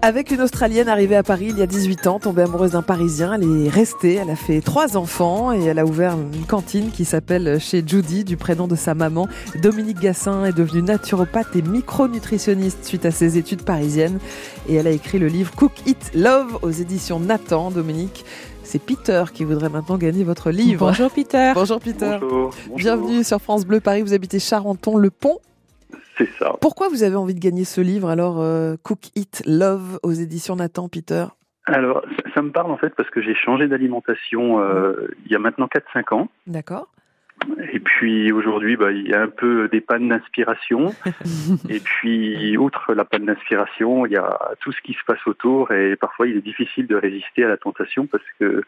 Avec 0.00 0.30
une 0.30 0.40
Australienne 0.40 0.88
arrivée 0.88 1.16
à 1.16 1.24
Paris 1.24 1.48
il 1.50 1.58
y 1.58 1.62
a 1.62 1.66
18 1.66 2.06
ans, 2.06 2.20
tombée 2.20 2.42
amoureuse 2.42 2.70
d'un 2.72 2.82
Parisien, 2.82 3.34
elle 3.34 3.42
est 3.42 3.68
restée, 3.68 4.14
elle 4.14 4.30
a 4.30 4.36
fait 4.36 4.60
trois 4.60 4.96
enfants 4.96 5.52
et 5.52 5.64
elle 5.64 5.80
a 5.80 5.84
ouvert 5.84 6.14
une 6.14 6.46
cantine 6.46 6.92
qui 6.92 7.04
s'appelle 7.04 7.58
chez 7.58 7.82
Judy, 7.84 8.22
du 8.22 8.36
prénom 8.36 8.68
de 8.68 8.76
sa 8.76 8.94
maman. 8.94 9.26
Dominique 9.60 9.98
Gassin 9.98 10.44
est 10.44 10.52
devenue 10.52 10.82
naturopathe 10.82 11.56
et 11.56 11.62
micronutritionniste 11.62 12.84
suite 12.84 13.06
à 13.06 13.10
ses 13.10 13.38
études 13.38 13.62
parisiennes 13.62 14.20
et 14.68 14.76
elle 14.76 14.86
a 14.86 14.92
écrit 14.92 15.18
le 15.18 15.26
livre 15.26 15.52
Cook 15.56 15.72
It 15.86 16.12
Love 16.14 16.60
aux 16.62 16.70
éditions 16.70 17.18
Nathan, 17.18 17.72
Dominique. 17.72 18.24
C'est 18.62 18.78
Peter 18.78 19.24
qui 19.34 19.42
voudrait 19.42 19.70
maintenant 19.70 19.98
gagner 19.98 20.22
votre 20.22 20.52
livre. 20.52 20.86
Bonjour 20.86 21.10
Peter. 21.10 21.52
Bonjour 21.54 21.80
Peter. 21.80 22.18
Bienvenue 22.76 23.24
sur 23.24 23.40
France 23.40 23.64
Bleu 23.66 23.80
Paris. 23.80 24.02
Vous 24.02 24.12
habitez 24.12 24.38
Charenton-le-Pont. 24.38 25.40
C'est 26.18 26.28
ça. 26.38 26.54
Pourquoi 26.60 26.88
vous 26.88 27.04
avez 27.04 27.16
envie 27.16 27.34
de 27.34 27.40
gagner 27.40 27.64
ce 27.64 27.80
livre 27.80 28.08
alors 28.08 28.40
euh, 28.40 28.74
Cook 28.82 29.10
It 29.14 29.42
Love 29.46 30.00
aux 30.02 30.12
éditions 30.12 30.56
Nathan 30.56 30.88
Peter? 30.88 31.26
Alors 31.66 32.02
ça, 32.34 32.42
me 32.42 32.50
parle 32.50 32.70
en 32.70 32.76
fait 32.76 32.94
parce 32.96 33.08
que 33.10 33.22
j'ai 33.22 33.34
changé 33.34 33.68
d'alimentation 33.68 34.60
euh, 34.60 35.08
il 35.24 35.30
y 35.30 35.36
a 35.36 35.38
maintenant 35.38 35.66
4-5 35.66 36.14
ans. 36.14 36.28
D'accord. 36.46 36.88
Et 37.72 37.80
puis 37.80 38.32
aujourd'hui, 38.32 38.76
bah, 38.76 38.92
il 38.92 39.08
y 39.08 39.14
a 39.14 39.22
un 39.22 39.28
peu 39.28 39.68
des 39.68 39.80
pannes 39.80 40.08
d'inspiration. 40.08 40.94
et 41.68 41.80
puis, 41.80 42.56
outre 42.56 42.94
la 42.94 43.04
panne 43.04 43.26
d'inspiration, 43.26 44.06
il 44.06 44.12
y 44.12 44.16
a 44.16 44.38
tout 44.60 44.72
ce 44.72 44.80
qui 44.80 44.92
se 44.92 45.04
passe 45.06 45.24
autour. 45.26 45.72
Et 45.72 45.96
parfois, 45.96 46.26
il 46.26 46.36
est 46.36 46.42
difficile 46.42 46.86
de 46.86 46.96
résister 46.96 47.44
à 47.44 47.48
la 47.48 47.56
tentation 47.56 48.06
parce 48.06 48.24
que 48.38 48.62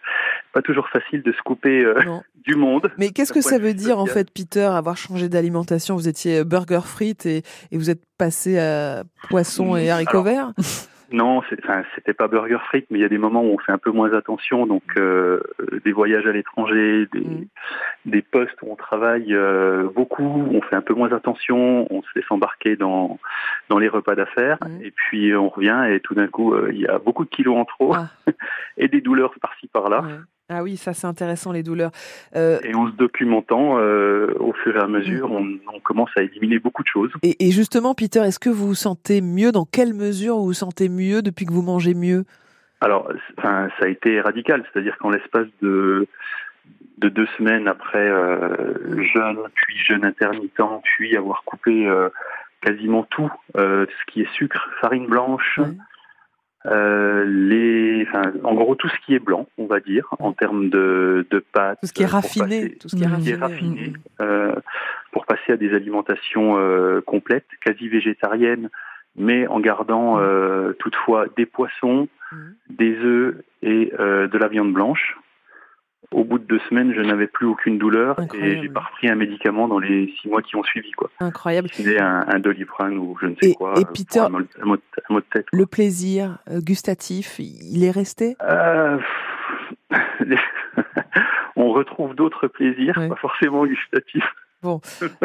pas 0.52 0.62
toujours 0.62 0.88
facile 0.88 1.22
de 1.22 1.32
se 1.32 1.42
couper 1.42 1.84
euh, 1.84 2.00
du 2.44 2.54
monde. 2.54 2.90
Mais 2.98 3.10
qu'est-ce 3.10 3.32
que 3.32 3.42
ça 3.42 3.58
veut 3.58 3.74
dire 3.74 3.98
en 3.98 4.06
fait, 4.06 4.30
Peter, 4.32 4.64
avoir 4.64 4.96
changé 4.96 5.28
d'alimentation? 5.28 5.96
Vous 5.96 6.08
étiez 6.08 6.44
burger 6.44 6.80
frites 6.84 7.26
et, 7.26 7.42
et, 7.70 7.78
vous 7.78 7.90
êtes 7.90 8.02
passé 8.18 8.58
à 8.58 9.04
poisson 9.28 9.76
et 9.76 9.90
haricots 9.90 10.22
verts? 10.22 10.52
non, 11.12 11.42
c'était 11.94 12.14
pas 12.14 12.28
burger 12.28 12.58
frites, 12.66 12.86
mais 12.90 12.98
il 12.98 13.02
y 13.02 13.04
a 13.04 13.08
des 13.08 13.18
moments 13.18 13.42
où 13.42 13.54
on 13.54 13.58
fait 13.58 13.72
un 13.72 13.78
peu 13.78 13.90
moins 13.90 14.12
attention. 14.12 14.66
Donc, 14.66 14.82
euh, 14.96 15.40
des 15.84 15.92
voyages 15.92 16.26
à 16.26 16.32
l'étranger, 16.32 17.06
des, 17.12 17.20
mm. 17.20 17.46
des, 18.06 18.22
postes 18.22 18.60
où 18.62 18.72
on 18.72 18.76
travaille 18.76 19.34
euh, 19.34 19.88
beaucoup, 19.94 20.22
on 20.24 20.60
fait 20.62 20.76
un 20.76 20.82
peu 20.82 20.94
moins 20.94 21.12
attention, 21.12 21.86
on 21.92 22.02
se 22.02 22.08
laisse 22.14 22.30
embarquer 22.30 22.76
dans, 22.76 23.18
dans 23.68 23.78
les 23.78 23.88
repas 23.88 24.14
d'affaires, 24.14 24.58
mm. 24.60 24.84
et 24.84 24.90
puis 24.90 25.34
on 25.34 25.48
revient 25.48 25.84
et 25.90 26.00
tout 26.00 26.14
d'un 26.14 26.28
coup, 26.28 26.54
euh, 26.54 26.70
il 26.72 26.80
y 26.80 26.86
a 26.86 26.98
beaucoup 26.98 27.24
de 27.24 27.30
kilos 27.30 27.56
en 27.56 27.64
trop 27.64 27.94
ah. 27.94 28.08
et 28.76 28.88
des 28.88 29.00
douleurs 29.00 29.34
par-ci 29.40 29.68
par-là. 29.68 30.04
Ah 30.52 30.64
oui, 30.64 30.76
ça 30.76 30.92
c'est 30.92 31.06
intéressant 31.06 31.52
les 31.52 31.62
douleurs. 31.62 31.92
Euh... 32.34 32.58
Et 32.64 32.74
en 32.74 32.90
se 32.90 32.96
documentant, 32.96 33.78
euh, 33.78 34.34
au 34.40 34.52
fur 34.52 34.76
et 34.76 34.80
à 34.80 34.88
mesure, 34.88 35.28
mm. 35.28 35.32
on, 35.32 35.74
on, 35.76 35.80
commence 35.80 36.10
à 36.16 36.22
éliminer 36.22 36.58
beaucoup 36.58 36.82
de 36.82 36.88
choses. 36.88 37.12
Et, 37.22 37.46
et 37.46 37.52
justement, 37.52 37.94
Peter, 37.94 38.18
est-ce 38.20 38.40
que 38.40 38.50
vous 38.50 38.66
vous 38.66 38.74
sentez 38.74 39.20
mieux? 39.20 39.52
Dans 39.52 39.64
quelle 39.64 39.94
mesure 39.94 40.36
vous 40.36 40.46
vous 40.46 40.52
sentez 40.52 40.88
mieux 40.88 41.22
depuis 41.22 41.46
que 41.46 41.52
vous 41.52 41.62
mangez 41.62 41.94
mieux? 41.94 42.24
Alors, 42.80 43.12
enfin, 43.38 43.68
ça 43.78 43.86
a 43.86 43.88
été 43.88 44.20
radical, 44.20 44.64
c'est-à-dire 44.72 44.98
qu'en 44.98 45.10
l'espace 45.10 45.46
de 45.62 46.06
de 46.98 47.08
deux 47.08 47.28
semaines 47.38 47.66
après 47.66 48.10
euh, 48.10 49.02
jeûne, 49.14 49.38
puis 49.54 49.78
jeûne 49.88 50.04
intermittent, 50.04 50.60
puis 50.82 51.16
avoir 51.16 51.44
coupé 51.44 51.88
quasiment 52.60 53.04
tout, 53.04 53.30
ce 53.54 53.86
qui 54.08 54.20
est 54.20 54.30
sucre, 54.34 54.68
farine 54.82 55.06
blanche, 55.06 55.60
euh, 56.66 57.24
les, 57.24 58.06
enfin, 58.06 58.32
en 58.44 58.54
gros 58.54 58.74
tout 58.74 58.88
ce 58.88 59.06
qui 59.06 59.14
est 59.14 59.18
blanc, 59.18 59.48
on 59.56 59.66
va 59.66 59.80
dire, 59.80 60.08
en 60.18 60.32
termes 60.32 60.68
de, 60.68 61.26
de 61.30 61.38
pâtes. 61.38 61.78
Tout 61.80 61.86
ce 61.86 61.92
qui 61.92 62.02
est 62.02 62.06
raffiné, 62.06 62.76
tout 62.76 62.88
ce 62.88 62.96
qui 62.96 63.04
est 63.04 63.34
raffiné, 63.36 63.94
euh, 64.20 64.54
pour 65.12 65.24
passer 65.24 65.52
à 65.52 65.56
des 65.56 65.74
alimentations 65.74 66.58
euh, 66.58 67.00
complètes, 67.00 67.46
quasi 67.64 67.88
végétariennes, 67.88 68.68
mais 69.16 69.46
en 69.46 69.60
gardant 69.60 70.16
mm. 70.16 70.20
euh, 70.20 70.72
toutefois 70.74 71.26
des 71.36 71.46
poissons, 71.46 72.08
mm. 72.30 72.36
des 72.70 72.96
œufs 72.98 73.36
et 73.62 73.92
euh, 73.98 74.28
de 74.28 74.38
la 74.38 74.48
viande 74.48 74.72
blanche. 74.72 75.16
Au 76.12 76.24
bout 76.24 76.38
de 76.38 76.44
deux 76.44 76.58
semaines, 76.68 76.92
je 76.94 77.00
n'avais 77.00 77.28
plus 77.28 77.46
aucune 77.46 77.78
douleur 77.78 78.16
et 78.34 78.60
j'ai 78.60 78.68
pas 78.68 78.80
repris 78.80 79.08
un 79.08 79.14
médicament 79.14 79.68
dans 79.68 79.78
les 79.78 80.12
six 80.20 80.28
mois 80.28 80.42
qui 80.42 80.56
ont 80.56 80.64
suivi. 80.64 80.90
Quoi. 80.92 81.10
Incroyable. 81.20 81.68
C'était 81.72 82.00
un, 82.00 82.24
un 82.26 82.38
doliprane 82.40 82.98
ou 82.98 83.16
je 83.20 83.26
ne 83.26 83.34
sais 83.40 83.54
quoi. 83.54 83.74
Et 83.78 83.84
Peter, 83.84 84.20
un 84.20 84.28
mot, 84.28 84.40
de 84.76 85.24
tête, 85.32 85.46
le 85.52 85.66
plaisir 85.66 86.38
euh, 86.50 86.60
gustatif, 86.60 87.38
il 87.38 87.84
est 87.84 87.90
resté? 87.92 88.36
Euh, 88.42 88.98
On 91.56 91.70
retrouve 91.70 92.14
d'autres 92.14 92.48
plaisirs, 92.48 92.94
pas 92.94 93.16
forcément 93.16 93.66
gustatifs. 93.66 94.34
Bon, 94.62 94.78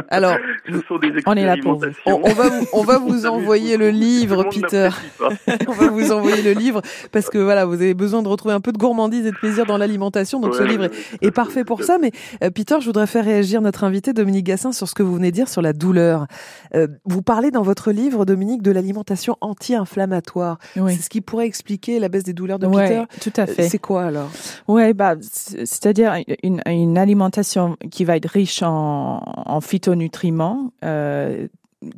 alors, 0.07 0.37
on 1.25 1.33
est 1.33 1.45
là 1.45 1.57
pour 1.61 1.73
vous. 1.73 1.87
On, 2.05 2.21
va 2.21 2.47
vous, 2.47 2.67
on 2.71 2.83
va 2.83 2.97
vous 2.99 3.25
envoyer 3.25 3.75
le 3.75 3.89
livre, 3.89 4.45
Peter. 4.49 4.87
on 5.67 5.73
va 5.73 5.89
vous 5.89 6.13
envoyer 6.13 6.41
le 6.41 6.53
livre 6.53 6.81
parce 7.11 7.29
que 7.29 7.37
voilà, 7.37 7.65
vous 7.65 7.73
avez 7.73 7.93
besoin 7.93 8.23
de 8.23 8.29
retrouver 8.29 8.53
un 8.53 8.61
peu 8.61 8.71
de 8.71 8.77
gourmandise 8.77 9.25
et 9.25 9.31
de 9.31 9.35
plaisir 9.35 9.65
dans 9.65 9.77
l'alimentation. 9.77 10.39
Donc 10.39 10.55
ce 10.55 10.63
livre 10.63 10.89
est, 11.21 11.31
parfait 11.31 11.65
pour 11.65 11.83
ça. 11.83 11.97
Mais 11.97 12.11
euh, 12.43 12.49
Peter, 12.49 12.77
je 12.79 12.85
voudrais 12.85 13.07
faire 13.07 13.25
réagir 13.25 13.59
notre 13.59 13.83
invité 13.83 14.13
Dominique 14.13 14.45
Gassin 14.45 14.71
sur 14.71 14.87
ce 14.87 14.93
que 14.93 15.03
vous 15.03 15.15
venez 15.15 15.31
de 15.31 15.35
dire 15.35 15.49
sur 15.49 15.61
la 15.61 15.73
douleur. 15.73 16.27
Euh, 16.73 16.87
vous 17.03 17.21
parlez 17.21 17.51
dans 17.51 17.63
votre 17.63 17.91
livre, 17.91 18.23
Dominique, 18.23 18.61
de 18.61 18.71
l'alimentation 18.71 19.35
anti-inflammatoire. 19.41 20.59
C'est 20.75 21.01
ce 21.01 21.09
qui 21.09 21.19
pourrait 21.19 21.47
expliquer 21.47 21.99
la 21.99 22.07
baisse 22.07 22.23
des 22.23 22.33
douleurs 22.33 22.59
de 22.59 22.67
Peter. 22.67 23.03
Tout 23.19 23.33
à 23.35 23.47
fait. 23.47 23.67
C'est 23.67 23.79
quoi 23.79 24.03
alors? 24.03 24.31
Ouais, 24.69 24.93
bah, 24.93 25.15
c'est-à-dire 25.19 26.15
une, 26.41 26.61
une 26.65 26.97
alimentation 26.97 27.75
qui 27.91 28.05
va 28.05 28.15
être 28.15 28.29
riche 28.29 28.63
en 28.63 29.24
en 29.25 29.61
phytonutriments 29.61 30.71
euh, 30.83 31.47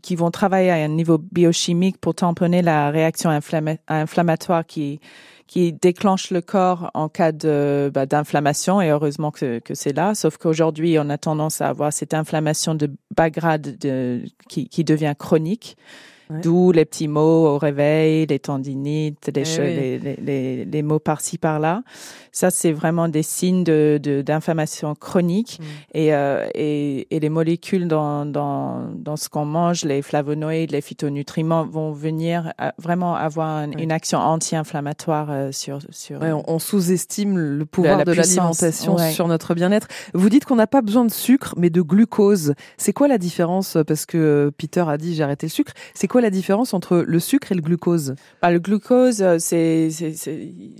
qui 0.01 0.15
vont 0.15 0.31
travailler 0.31 0.71
à 0.71 0.75
un 0.75 0.87
niveau 0.87 1.17
biochimique 1.17 1.97
pour 1.99 2.15
tamponner 2.15 2.61
la 2.61 2.89
réaction 2.89 3.29
inflammatoire 3.87 4.65
qui 4.65 4.99
qui 5.47 5.71
déclenche 5.71 6.29
le 6.29 6.41
corps 6.41 6.91
en 6.93 7.07
cas 7.07 7.31
de 7.31 7.89
bah, 7.93 8.05
d'inflammation 8.05 8.81
et 8.81 8.89
heureusement 8.89 9.31
que, 9.31 9.59
que 9.59 9.73
c'est 9.73 9.93
là. 9.93 10.13
Sauf 10.13 10.37
qu'aujourd'hui, 10.37 10.99
on 10.99 11.09
a 11.09 11.17
tendance 11.17 11.61
à 11.61 11.69
avoir 11.69 11.93
cette 11.93 12.13
inflammation 12.13 12.75
de 12.75 12.91
bas 13.15 13.29
grade 13.29 13.77
de, 13.79 14.21
qui, 14.49 14.67
qui 14.67 14.83
devient 14.83 15.13
chronique. 15.17 15.77
D'où 16.29 16.71
les 16.71 16.85
petits 16.85 17.07
mots 17.07 17.47
au 17.47 17.57
réveil, 17.57 18.25
les 18.25 18.39
tendinites, 18.39 19.31
les, 19.33 19.59
eh 19.59 19.97
les, 19.97 20.15
les, 20.17 20.65
les, 20.65 20.81
mots 20.81 20.99
par-ci 20.99 21.37
par-là. 21.37 21.83
Ça, 22.31 22.51
c'est 22.51 22.71
vraiment 22.71 23.07
des 23.07 23.23
signes 23.23 23.63
de 23.63 23.97
d'inflammation 24.23 24.93
chronique. 24.93 25.59
Mm. 25.59 25.63
Et, 25.93 26.13
euh, 26.13 26.47
et, 26.53 27.15
et 27.15 27.19
les 27.19 27.29
molécules 27.29 27.87
dans, 27.87 28.25
dans, 28.25 28.89
dans 28.93 29.15
ce 29.15 29.29
qu'on 29.29 29.45
mange, 29.45 29.85
les 29.85 30.01
flavonoïdes, 30.01 30.71
les 30.71 30.81
phytonutriments, 30.81 31.65
vont 31.65 31.91
venir 31.91 32.53
euh, 32.61 32.69
vraiment 32.77 33.15
avoir 33.15 33.63
une 33.77 33.91
action 33.91 34.19
anti-inflammatoire 34.19 35.27
euh, 35.31 35.51
sur... 35.51 35.79
sur 35.89 36.19
on, 36.21 36.59
sous-estime 36.59 37.37
le 37.37 37.65
pouvoir 37.65 38.03
de 38.03 38.11
l'alimentation 38.11 38.97
sur 38.97 39.27
notre 39.27 39.53
bien-être. 39.55 39.87
Vous 40.13 40.29
dites 40.29 40.45
qu'on 40.45 40.55
n'a 40.55 40.67
pas 40.67 40.81
besoin 40.81 41.05
de 41.05 41.11
sucre, 41.11 41.53
mais 41.57 41.69
de 41.69 41.81
glucose. 41.81 42.53
C'est 42.77 42.93
quoi 42.93 43.07
la 43.07 43.17
différence? 43.17 43.77
Parce 43.87 44.05
que 44.05 44.51
Peter 44.57 44.83
a 44.87 44.97
dit 44.97 45.15
j'ai 45.15 45.23
arrêté 45.23 45.47
le 45.47 45.51
sucre. 45.51 45.73
C'est 45.93 46.07
quoi 46.07 46.16
la 46.21 46.29
différence 46.29 46.73
entre 46.73 46.97
le 46.97 47.19
sucre 47.19 47.51
et 47.51 47.55
le 47.55 47.61
glucose? 47.61 48.15
Bah, 48.41 48.51
Le 48.51 48.59
glucose, 48.59 49.21
euh, 49.21 49.37
c'est, 49.39 49.89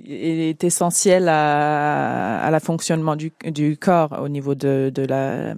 est 0.08 0.63
essentiel 0.63 1.28
à, 1.30 2.39
à 2.39 2.52
la 2.52 2.60
fonctionnement 2.60 3.15
du, 3.15 3.32
du 3.45 3.78
corps 3.78 4.19
au 4.21 4.30
niveau 4.30 4.56
de, 4.56 4.91
de 4.93 5.06
la 5.06 5.56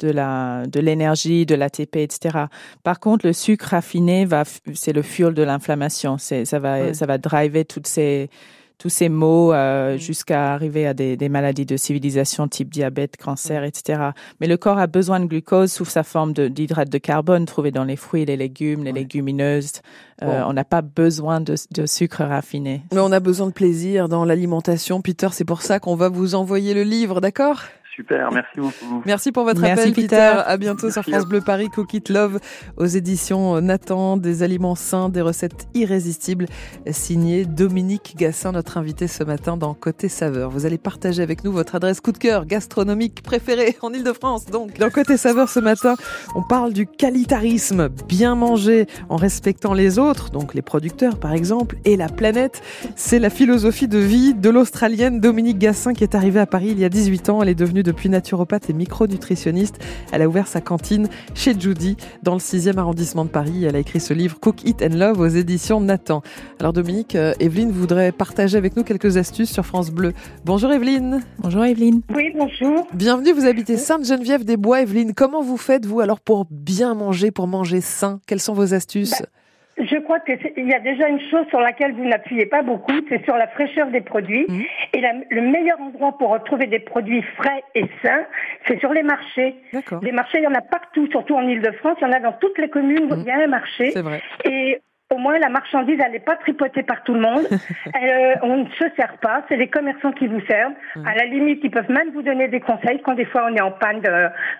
de 0.00 0.10
la 0.10 0.66
de 0.66 0.80
l'énergie, 0.80 1.46
de 1.46 1.54
l'ATP, 1.54 1.96
etc. 1.96 2.46
Par 2.82 3.00
contre, 3.00 3.26
le 3.26 3.32
sucre 3.32 3.68
raffiné 3.70 4.26
va, 4.26 4.44
c'est 4.74 4.92
le 4.92 5.02
fuel 5.02 5.32
de 5.32 5.42
l'inflammation. 5.42 6.18
C'est 6.18 6.44
ça 6.44 6.58
va 6.58 6.92
ça 6.92 7.06
va 7.06 7.18
driver 7.18 7.64
toutes 7.64 7.86
ces 7.86 8.28
tous 8.78 8.88
ces 8.88 9.08
maux 9.08 9.52
euh, 9.52 9.94
mm. 9.94 9.98
jusqu'à 9.98 10.52
arriver 10.52 10.86
à 10.86 10.94
des, 10.94 11.16
des, 11.16 11.28
maladies 11.28 11.66
de 11.66 11.76
civilisation 11.76 12.48
type 12.48 12.70
diabète, 12.70 13.16
cancer, 13.16 13.62
mm. 13.62 13.64
etc. 13.64 14.02
Mais 14.40 14.46
le 14.46 14.56
corps 14.56 14.78
a 14.78 14.86
besoin 14.86 15.20
de 15.20 15.26
glucose 15.26 15.72
sous 15.72 15.84
sa 15.84 16.02
forme 16.02 16.32
d'hydrate 16.32 16.90
de, 16.90 16.98
carbone 16.98 17.46
trouvé 17.46 17.70
dans 17.70 17.84
les 17.84 17.96
fruits, 17.96 18.24
les 18.24 18.36
légumes, 18.36 18.84
les 18.84 18.92
légumineuses. 18.92 19.80
Euh, 20.22 20.42
On 20.46 20.52
n'a 20.52 20.64
pas 20.64 20.82
besoin 20.82 21.40
de, 21.40 21.54
de, 21.70 21.86
sucre 21.86 22.24
raffiné. 22.24 22.82
Mais 22.92 23.00
on 23.00 23.12
a 23.12 23.20
besoin 23.20 23.48
de 23.48 23.52
plaisir 23.52 24.08
dans 24.08 24.24
l'alimentation. 24.24 25.02
Peter, 25.02 25.28
c'est 25.32 25.44
pour 25.44 25.62
ça 25.62 25.78
qu'on 25.78 25.96
va 25.96 26.08
vous 26.08 26.34
envoyer 26.34 26.74
le 26.74 26.82
livre, 26.82 27.20
d'accord? 27.20 27.62
Super, 27.96 28.30
merci 28.30 28.60
beaucoup. 28.60 29.02
Merci 29.06 29.32
pour 29.32 29.44
votre 29.44 29.64
appel, 29.64 29.94
Peter. 29.94 30.16
À 30.16 30.58
bientôt 30.58 30.90
sur 30.90 31.02
France 31.02 31.24
Bleu 31.24 31.40
Paris, 31.40 31.70
Cook 31.74 32.10
Love, 32.10 32.40
aux 32.76 32.84
éditions 32.84 33.58
Nathan, 33.62 34.18
des 34.18 34.42
aliments 34.42 34.74
sains, 34.74 35.08
des 35.08 35.22
recettes 35.22 35.66
irrésistibles, 35.72 36.44
signé 36.90 37.46
Dominique 37.46 38.14
Gassin, 38.18 38.52
notre 38.52 38.76
invité 38.76 39.08
ce 39.08 39.24
matin 39.24 39.56
dans 39.56 39.72
Côté 39.72 40.10
Saveur. 40.10 40.50
Vous 40.50 40.66
allez 40.66 40.76
partager 40.76 41.22
avec 41.22 41.42
nous 41.42 41.52
votre 41.52 41.74
adresse 41.74 42.02
coup 42.02 42.12
de 42.12 42.18
cœur 42.18 42.44
gastronomique 42.44 43.22
préférée 43.22 43.78
en 43.80 43.90
Ile-de-France. 43.94 44.44
Donc, 44.44 44.78
dans 44.78 44.90
Côté 44.90 45.16
Saveur 45.16 45.48
ce 45.48 45.60
matin, 45.60 45.94
on 46.34 46.42
parle 46.42 46.74
du 46.74 46.86
qualitarisme, 46.86 47.88
bien 48.06 48.34
manger 48.34 48.88
en 49.08 49.16
respectant 49.16 49.72
les 49.72 49.98
autres, 49.98 50.28
donc 50.28 50.52
les 50.52 50.60
producteurs 50.60 51.18
par 51.18 51.32
exemple, 51.32 51.76
et 51.86 51.96
la 51.96 52.10
planète. 52.10 52.60
C'est 52.94 53.18
la 53.18 53.30
philosophie 53.30 53.88
de 53.88 53.98
vie 53.98 54.34
de 54.34 54.50
l'Australienne 54.50 55.18
Dominique 55.18 55.58
Gassin 55.58 55.94
qui 55.94 56.04
est 56.04 56.14
arrivée 56.14 56.40
à 56.40 56.46
Paris 56.46 56.68
il 56.72 56.78
y 56.78 56.84
a 56.84 56.90
18 56.90 57.30
ans. 57.30 57.42
Elle 57.42 57.48
est 57.48 57.54
devenue 57.54 57.85
depuis 57.86 58.08
naturopathe 58.08 58.68
et 58.70 58.72
micronutritionniste. 58.72 59.78
Elle 60.12 60.22
a 60.22 60.28
ouvert 60.28 60.48
sa 60.48 60.60
cantine 60.60 61.08
chez 61.34 61.58
Judy 61.58 61.96
dans 62.22 62.34
le 62.34 62.40
6e 62.40 62.76
arrondissement 62.78 63.24
de 63.24 63.30
Paris. 63.30 63.64
Elle 63.64 63.76
a 63.76 63.78
écrit 63.78 64.00
ce 64.00 64.12
livre 64.12 64.38
Cook, 64.40 64.64
Eat 64.64 64.82
and 64.82 64.96
Love 64.96 65.20
aux 65.20 65.26
éditions 65.26 65.80
Nathan. 65.80 66.22
Alors 66.60 66.72
Dominique, 66.72 67.14
euh, 67.14 67.32
Evelyne 67.40 67.70
voudrait 67.70 68.12
partager 68.12 68.58
avec 68.58 68.76
nous 68.76 68.84
quelques 68.84 69.16
astuces 69.16 69.50
sur 69.50 69.64
France 69.64 69.90
Bleu. 69.90 70.12
Bonjour 70.44 70.72
Evelyne. 70.72 71.22
Bonjour 71.38 71.64
Evelyne. 71.64 72.02
Oui, 72.14 72.32
bonjour. 72.36 72.86
Bienvenue, 72.92 73.32
vous 73.32 73.46
habitez 73.46 73.76
Sainte-Geneviève-des-Bois. 73.76 74.82
Evelyne, 74.82 75.14
comment 75.14 75.42
vous 75.42 75.56
faites 75.56 75.86
vous 75.86 76.00
alors 76.00 76.20
pour 76.20 76.46
bien 76.50 76.94
manger, 76.94 77.30
pour 77.30 77.46
manger 77.46 77.80
sain? 77.80 78.20
Quelles 78.26 78.40
sont 78.40 78.54
vos 78.54 78.74
astuces? 78.74 79.20
Bah, 79.20 79.28
je 79.78 79.96
crois 79.98 80.20
qu'il 80.20 80.68
y 80.68 80.74
a 80.74 80.80
déjà 80.80 81.08
une 81.08 81.20
chose 81.30 81.46
sur 81.48 81.60
laquelle 81.60 81.92
vous 81.92 82.04
n'appuyez 82.04 82.46
pas 82.46 82.62
beaucoup, 82.62 82.94
c'est 83.08 83.22
sur 83.24 83.36
la 83.36 83.46
fraîcheur 83.48 83.88
des 83.88 84.00
produits. 84.00 84.46
Mmh. 84.48 84.62
Et 84.94 85.02
le 85.30 85.42
meilleur 85.42 85.80
endroit 85.80 86.16
pour 86.16 86.30
retrouver 86.30 86.66
des 86.66 86.78
produits 86.78 87.22
frais 87.36 87.62
et 87.74 87.84
sains, 88.02 88.24
c'est 88.66 88.80
sur 88.80 88.92
les 88.92 89.02
marchés. 89.02 89.56
Les 90.02 90.12
marchés, 90.12 90.38
il 90.38 90.44
y 90.44 90.46
en 90.46 90.54
a 90.54 90.62
partout, 90.62 91.06
surtout 91.10 91.34
en 91.34 91.46
Ile-de-France. 91.46 91.98
Il 92.00 92.04
y 92.04 92.06
en 92.06 92.12
a 92.12 92.20
dans 92.20 92.32
toutes 92.32 92.58
les 92.58 92.70
communes 92.70 93.12
où 93.12 93.16
mmh. 93.16 93.20
il 93.20 93.26
y 93.26 93.30
a 93.30 93.38
un 93.38 93.46
marché. 93.48 93.90
Vrai. 93.96 94.22
Et 94.44 94.80
au 95.14 95.18
moins 95.18 95.38
la 95.38 95.48
marchandise, 95.48 95.98
elle 96.04 96.12
n'est 96.12 96.18
pas 96.18 96.36
tripotée 96.36 96.82
par 96.82 97.04
tout 97.04 97.14
le 97.14 97.20
monde. 97.20 97.46
euh, 97.50 98.34
on 98.42 98.64
ne 98.64 98.70
se 98.70 98.84
sert 98.96 99.18
pas, 99.18 99.44
c'est 99.48 99.56
les 99.56 99.68
commerçants 99.68 100.12
qui 100.12 100.26
vous 100.26 100.40
servent. 100.48 100.74
À 101.04 101.14
la 101.14 101.24
limite, 101.26 101.60
ils 101.62 101.70
peuvent 101.70 101.90
même 101.90 102.10
vous 102.12 102.22
donner 102.22 102.48
des 102.48 102.60
conseils 102.60 103.00
quand 103.02 103.14
des 103.14 103.24
fois 103.24 103.46
on 103.50 103.54
est 103.54 103.60
en 103.60 103.70
panne 103.70 104.00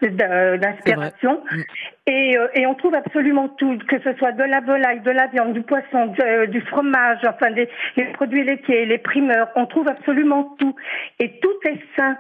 d'inspiration. 0.01 1.43
Et, 2.07 2.39
euh, 2.39 2.47
et, 2.55 2.67
on 2.67 2.75
trouve 2.75 2.95
absolument 2.95 3.49
tout, 3.49 3.79
que 3.89 4.01
ce 4.01 4.15
soit 4.15 4.33
de 4.33 4.45
la 4.45 4.61
volaille, 4.61 5.01
de 5.01 5.11
la 5.11 5.27
viande, 5.27 5.53
du 5.53 5.63
poisson, 5.63 6.15
du 6.49 6.61
fromage, 6.63 7.19
enfin 7.27 7.51
des 7.51 7.69
les 7.97 8.05
produits 8.13 8.45
laitiers, 8.45 8.87
les 8.87 8.99
primeurs. 8.99 9.49
On 9.57 9.67
trouve 9.67 9.89
absolument 9.89 10.55
tout. 10.59 10.77
Et 11.19 11.41
tout 11.41 11.69
est 11.69 11.81
sain. 11.97 12.17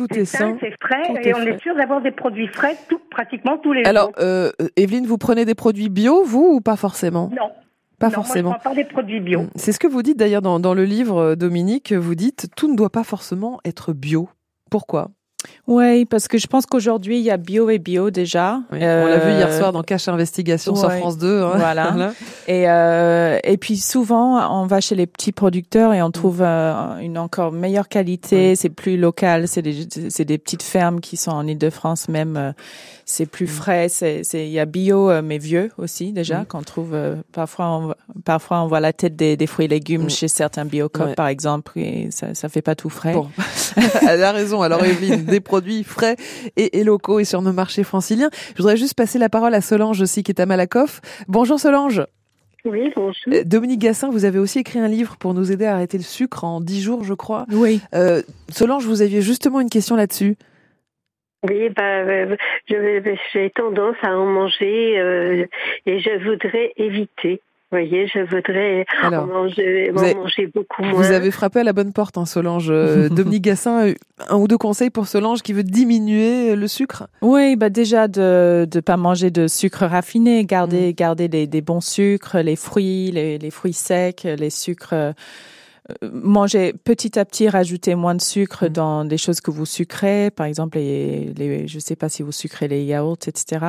Tout 0.00 0.18
est, 0.18 0.24
sain, 0.24 0.56
c'est 0.60 0.72
frais, 0.80 1.02
et 1.22 1.34
on 1.34 1.42
est 1.42 1.60
sûr 1.60 1.76
d'avoir 1.76 2.00
des 2.00 2.10
produits 2.10 2.46
frais 2.48 2.74
tout, 2.88 2.98
pratiquement 3.10 3.58
tous 3.58 3.74
les 3.74 3.80
jours. 3.80 3.88
Alors, 3.90 4.12
euh, 4.18 4.50
Evelyne, 4.76 5.04
vous 5.04 5.18
prenez 5.18 5.44
des 5.44 5.54
produits 5.54 5.90
bio, 5.90 6.24
vous, 6.24 6.54
ou 6.54 6.62
pas 6.62 6.76
forcément? 6.76 7.28
Non. 7.36 7.50
Pas 7.98 8.08
forcément. 8.08 8.48
Moi, 8.48 8.58
je 8.58 8.62
prends 8.62 8.70
pas 8.70 8.76
des 8.76 8.88
produits 8.88 9.20
bio. 9.20 9.42
Mm. 9.42 9.50
C'est 9.56 9.72
ce 9.72 9.78
que 9.78 9.86
vous 9.86 10.02
dites 10.02 10.16
d'ailleurs 10.16 10.40
dans, 10.40 10.58
dans 10.58 10.72
le 10.72 10.84
livre, 10.84 11.18
euh, 11.18 11.36
Dominique. 11.36 11.92
Vous 11.92 12.14
dites 12.14 12.48
tout 12.56 12.70
ne 12.70 12.76
doit 12.76 12.88
pas 12.88 13.04
forcément 13.04 13.60
être 13.66 13.92
bio. 13.92 14.30
Pourquoi? 14.70 15.10
Oui, 15.70 16.04
parce 16.04 16.26
que 16.26 16.36
je 16.36 16.48
pense 16.48 16.66
qu'aujourd'hui, 16.66 17.18
il 17.18 17.22
y 17.22 17.30
a 17.30 17.36
bio 17.36 17.70
et 17.70 17.78
bio 17.78 18.10
déjà. 18.10 18.60
on 18.72 18.76
l'a 18.76 19.18
vu 19.18 19.30
hier 19.30 19.52
soir 19.52 19.72
dans 19.72 19.84
Cache 19.84 20.08
Investigation 20.08 20.74
sur 20.74 20.90
France 20.92 21.16
2. 21.16 21.42
Hein. 21.42 21.52
Voilà. 21.60 22.12
et, 22.48 22.68
euh, 22.68 23.38
et 23.44 23.56
puis 23.56 23.76
souvent, 23.76 24.60
on 24.60 24.66
va 24.66 24.80
chez 24.80 24.94
les 24.94 25.06
petits 25.06 25.30
producteurs 25.30 25.92
et 25.94 26.02
on 26.02 26.08
mm. 26.08 26.12
trouve 26.12 26.42
euh, 26.42 26.98
une 26.98 27.18
encore 27.18 27.52
meilleure 27.52 27.88
qualité. 27.88 28.56
C'est 28.56 28.70
plus 28.70 28.96
local. 28.96 29.46
C'est 29.46 29.62
des, 29.62 29.86
c'est 30.08 30.24
des 30.24 30.38
petites 30.38 30.62
fermes 30.62 31.00
qui 31.00 31.16
sont 31.16 31.30
en 31.30 31.46
Ile-de-France 31.46 32.08
même. 32.08 32.36
Euh, 32.36 32.52
c'est 33.04 33.26
plus 33.26 33.46
mm. 33.46 33.48
frais. 33.48 33.88
C'est, 33.88 34.24
c'est, 34.24 34.46
il 34.46 34.52
y 34.52 34.58
a 34.58 34.64
bio, 34.64 35.22
mais 35.22 35.38
vieux 35.38 35.70
aussi 35.78 36.12
déjà, 36.12 36.40
mm. 36.40 36.46
qu'on 36.46 36.62
trouve 36.62 36.96
parfois, 37.32 37.66
on, 37.68 37.94
parfois 38.24 38.62
on 38.62 38.66
voit 38.66 38.80
la 38.80 38.92
tête 38.92 39.14
des, 39.14 39.36
des 39.36 39.46
fruits 39.46 39.66
et 39.66 39.68
légumes 39.68 40.10
chez 40.10 40.28
certains 40.28 40.64
biocopes, 40.64 41.14
par 41.14 41.28
exemple, 41.28 41.78
et 41.78 42.08
ça, 42.10 42.34
ça 42.34 42.48
fait 42.48 42.62
pas 42.62 42.74
tout 42.74 42.90
frais. 42.90 43.12
Bon. 43.12 43.28
Elle 44.08 44.24
a 44.24 44.32
raison. 44.32 44.62
Alors, 44.62 44.84
Evelyne, 44.84 45.24
des 45.30 45.40
produits 45.40 45.84
frais 45.84 46.16
et, 46.56 46.84
locaux 46.84 47.20
et 47.20 47.24
sur 47.24 47.42
nos 47.42 47.52
marchés 47.52 47.84
franciliens. 47.84 48.30
Je 48.56 48.62
voudrais 48.62 48.76
juste 48.76 48.94
passer 48.94 49.18
la 49.18 49.28
parole 49.28 49.54
à 49.54 49.60
Solange 49.60 50.00
aussi 50.00 50.22
qui 50.22 50.32
est 50.32 50.40
à 50.40 50.46
Malakoff. 50.46 51.00
Bonjour 51.28 51.58
Solange. 51.58 52.02
Oui, 52.64 52.92
bonjour. 52.94 53.32
Euh, 53.32 53.42
Dominique 53.44 53.80
Gassin, 53.80 54.10
vous 54.10 54.24
avez 54.24 54.38
aussi 54.38 54.58
écrit 54.58 54.78
un 54.78 54.88
livre 54.88 55.16
pour 55.16 55.32
nous 55.32 55.50
aider 55.50 55.64
à 55.64 55.74
arrêter 55.74 55.96
le 55.96 56.02
sucre 56.02 56.44
en 56.44 56.60
10 56.60 56.82
jours, 56.82 57.04
je 57.04 57.14
crois. 57.14 57.46
Oui. 57.52 57.80
Euh, 57.94 58.22
Solange, 58.50 58.84
vous 58.84 59.00
aviez 59.00 59.22
justement 59.22 59.60
une 59.60 59.70
question 59.70 59.96
là-dessus. 59.96 60.36
Oui, 61.48 61.70
bah, 61.70 62.00
euh, 62.00 62.36
j'ai 62.68 63.50
tendance 63.50 63.96
à 64.02 64.14
en 64.14 64.26
manger 64.26 65.46
et 65.86 65.98
je 65.98 66.28
voudrais 66.28 66.74
éviter. 66.76 67.40
Vous 67.72 67.78
voyez, 67.78 68.08
je 68.08 68.18
voudrais 68.18 68.84
en 69.04 69.26
manger, 69.26 69.92
manger, 69.92 70.48
beaucoup 70.52 70.82
moins. 70.82 70.92
Vous 70.92 71.12
avez 71.12 71.30
frappé 71.30 71.60
à 71.60 71.62
la 71.62 71.72
bonne 71.72 71.92
porte, 71.92 72.18
hein, 72.18 72.26
Solange. 72.26 72.68
Euh, 72.68 73.08
Dominique 73.10 73.44
Gassin, 73.44 73.92
un 74.28 74.36
ou 74.36 74.48
deux 74.48 74.58
conseils 74.58 74.90
pour 74.90 75.06
Solange 75.06 75.42
qui 75.42 75.52
veut 75.52 75.62
diminuer 75.62 76.56
le 76.56 76.66
sucre? 76.66 77.06
Oui, 77.22 77.54
bah 77.54 77.70
déjà 77.70 78.08
de 78.08 78.66
ne 78.74 78.80
pas 78.80 78.96
manger 78.96 79.30
de 79.30 79.46
sucre 79.46 79.84
raffiné, 79.84 80.44
garder, 80.44 80.90
mm. 80.90 80.94
garder 80.94 81.28
des, 81.28 81.46
des, 81.46 81.60
bons 81.60 81.80
sucres, 81.80 82.38
les 82.38 82.56
fruits, 82.56 83.12
les, 83.12 83.38
les 83.38 83.50
fruits 83.50 83.72
secs, 83.72 84.24
les 84.24 84.50
sucres 84.50 85.14
manger 86.12 86.72
petit 86.72 87.18
à 87.18 87.24
petit, 87.24 87.48
rajouter 87.48 87.94
moins 87.94 88.14
de 88.14 88.20
sucre 88.20 88.66
mm. 88.66 88.68
dans 88.68 89.04
des 89.04 89.18
choses 89.18 89.40
que 89.40 89.50
vous 89.50 89.66
sucrez, 89.66 90.30
par 90.30 90.46
exemple, 90.46 90.78
les, 90.78 91.32
les, 91.34 91.68
je 91.68 91.78
sais 91.78 91.96
pas 91.96 92.08
si 92.08 92.22
vous 92.22 92.32
sucrez 92.32 92.68
les 92.68 92.84
yaourts, 92.84 93.18
etc. 93.26 93.66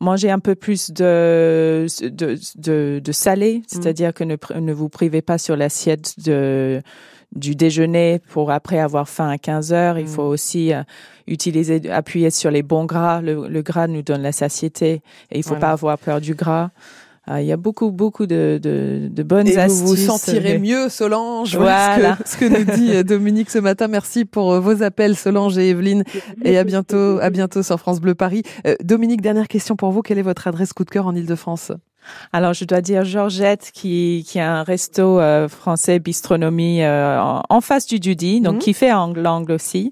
Manger 0.00 0.30
un 0.30 0.38
peu 0.38 0.54
plus 0.54 0.90
de, 0.90 1.86
de, 2.02 2.38
de, 2.56 3.00
de 3.02 3.12
salé, 3.12 3.58
mm. 3.58 3.62
c'est-à-dire 3.66 4.14
que 4.14 4.24
ne, 4.24 4.36
ne 4.58 4.72
vous 4.72 4.88
privez 4.88 5.22
pas 5.22 5.38
sur 5.38 5.56
l'assiette 5.56 6.14
de 6.24 6.82
du 7.34 7.56
déjeuner 7.56 8.20
pour 8.30 8.52
après 8.52 8.78
avoir 8.78 9.08
faim 9.08 9.28
à 9.28 9.38
15 9.38 9.72
heures. 9.72 9.98
Il 9.98 10.04
mm. 10.04 10.08
faut 10.08 10.22
aussi 10.22 10.72
euh, 10.72 10.82
utiliser, 11.26 11.90
appuyer 11.90 12.30
sur 12.30 12.50
les 12.50 12.62
bons 12.62 12.84
gras. 12.84 13.20
Le, 13.20 13.48
le, 13.48 13.62
gras 13.62 13.86
nous 13.86 14.02
donne 14.02 14.22
la 14.22 14.32
satiété 14.32 15.02
et 15.30 15.38
il 15.38 15.42
faut 15.42 15.56
pas 15.56 15.72
avoir 15.72 15.98
peur 15.98 16.20
du 16.20 16.34
gras. 16.34 16.70
Ah, 17.26 17.40
il 17.40 17.46
y 17.46 17.52
a 17.52 17.56
beaucoup, 17.56 17.90
beaucoup 17.90 18.26
de, 18.26 18.60
de, 18.62 19.08
de 19.10 19.22
bonnes 19.22 19.48
et 19.48 19.56
astuces. 19.56 19.80
Vous 19.80 19.86
vous 19.88 19.96
sentirez 19.96 20.58
mieux, 20.58 20.90
Solange. 20.90 21.56
Voilà. 21.56 22.18
Ce, 22.26 22.36
que, 22.36 22.44
nous 22.44 22.64
dit 22.76 22.94
euh, 22.94 23.02
Dominique 23.02 23.48
ce 23.48 23.58
matin. 23.58 23.88
Merci 23.88 24.26
pour 24.26 24.52
euh, 24.52 24.60
vos 24.60 24.82
appels, 24.82 25.16
Solange 25.16 25.56
et 25.56 25.70
Evelyne. 25.70 26.04
Et 26.44 26.58
à 26.58 26.64
bientôt, 26.64 27.18
à 27.20 27.30
bientôt 27.30 27.62
sur 27.62 27.78
France 27.78 28.00
Bleu 28.00 28.14
Paris. 28.14 28.42
Euh, 28.66 28.74
Dominique, 28.84 29.22
dernière 29.22 29.48
question 29.48 29.74
pour 29.74 29.90
vous. 29.90 30.02
Quelle 30.02 30.18
est 30.18 30.22
votre 30.22 30.46
adresse 30.48 30.74
coup 30.74 30.84
de 30.84 30.90
cœur 30.90 31.06
en 31.06 31.14
Ile-de-France? 31.14 31.72
Alors, 32.34 32.52
je 32.52 32.66
dois 32.66 32.82
dire 32.82 33.06
Georgette, 33.06 33.70
qui, 33.72 34.26
qui 34.28 34.38
a 34.38 34.56
un 34.56 34.62
resto 34.62 35.18
français 35.48 35.98
bistronomie 36.00 36.84
en, 36.84 37.60
face 37.62 37.86
du 37.86 37.96
Judy, 37.98 38.42
donc 38.42 38.56
mhm. 38.56 38.58
qui 38.58 38.74
fait 38.74 38.92
angle 38.92 39.52
aussi. 39.52 39.90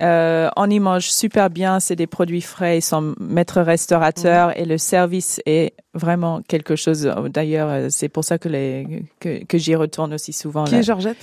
Euh, 0.00 0.48
on 0.56 0.70
y 0.70 0.80
mange 0.80 1.10
super 1.10 1.50
bien, 1.50 1.78
c'est 1.78 1.96
des 1.96 2.06
produits 2.06 2.40
frais, 2.40 2.78
ils 2.78 2.82
sont 2.82 3.14
maîtres 3.20 3.60
restaurateurs 3.60 4.58
et 4.58 4.64
le 4.64 4.78
service 4.78 5.40
est 5.44 5.74
vraiment 5.92 6.40
quelque 6.48 6.76
chose. 6.76 7.12
D'ailleurs, 7.28 7.68
euh, 7.68 7.86
c'est 7.90 8.08
pour 8.08 8.24
ça 8.24 8.38
que, 8.38 8.48
les, 8.48 9.04
que, 9.20 9.44
que 9.44 9.58
j'y 9.58 9.74
retourne 9.74 10.14
aussi 10.14 10.32
souvent. 10.32 10.64
Qui 10.64 10.76
est 10.76 10.82
Georgette? 10.82 11.18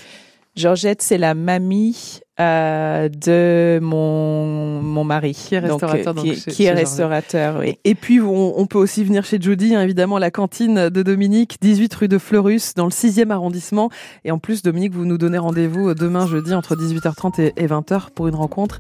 Georgette, 0.56 1.02
c'est 1.02 1.18
la 1.18 1.34
mamie 1.34 2.20
euh, 2.40 3.10
de 3.10 3.80
mon, 3.82 4.82
mon 4.82 5.04
mari. 5.04 5.34
Qui 5.34 5.56
est 5.56 5.60
restaurateur. 5.60 6.14
Donc, 6.14 6.26
qui, 6.26 6.64
est 6.64 6.72
restaurateur, 6.72 7.58
oui. 7.60 7.78
Et 7.84 7.96
puis, 7.96 8.22
on, 8.22 8.66
peut 8.66 8.78
aussi 8.78 9.04
venir 9.04 9.26
chez 9.26 9.40
Judy, 9.42 9.76
hein, 9.76 9.82
évidemment, 9.82 10.18
la 10.18 10.32
cantine 10.32 10.90
de 10.90 11.04
Dominique, 11.04 11.58
18 11.62 11.94
rue 11.96 12.08
de 12.08 12.18
Fleurus, 12.18 12.76
dans 12.76 12.86
le 12.86 12.92
6e 12.92 13.32
arrondissement. 13.32 13.90
Et 14.24 14.32
en 14.32 14.40
plus, 14.40 14.62
Dominique, 14.62 14.94
vous 14.94 15.06
nous 15.06 15.18
donnez 15.18 15.38
rendez-vous 15.38 15.94
demain 15.94 16.28
jeudi 16.28 16.54
entre 16.54 16.76
18h30 16.76 17.52
et 17.56 17.68
20h 17.68 18.12
pour 18.16 18.28
une 18.28 18.36
rencontre 18.36 18.80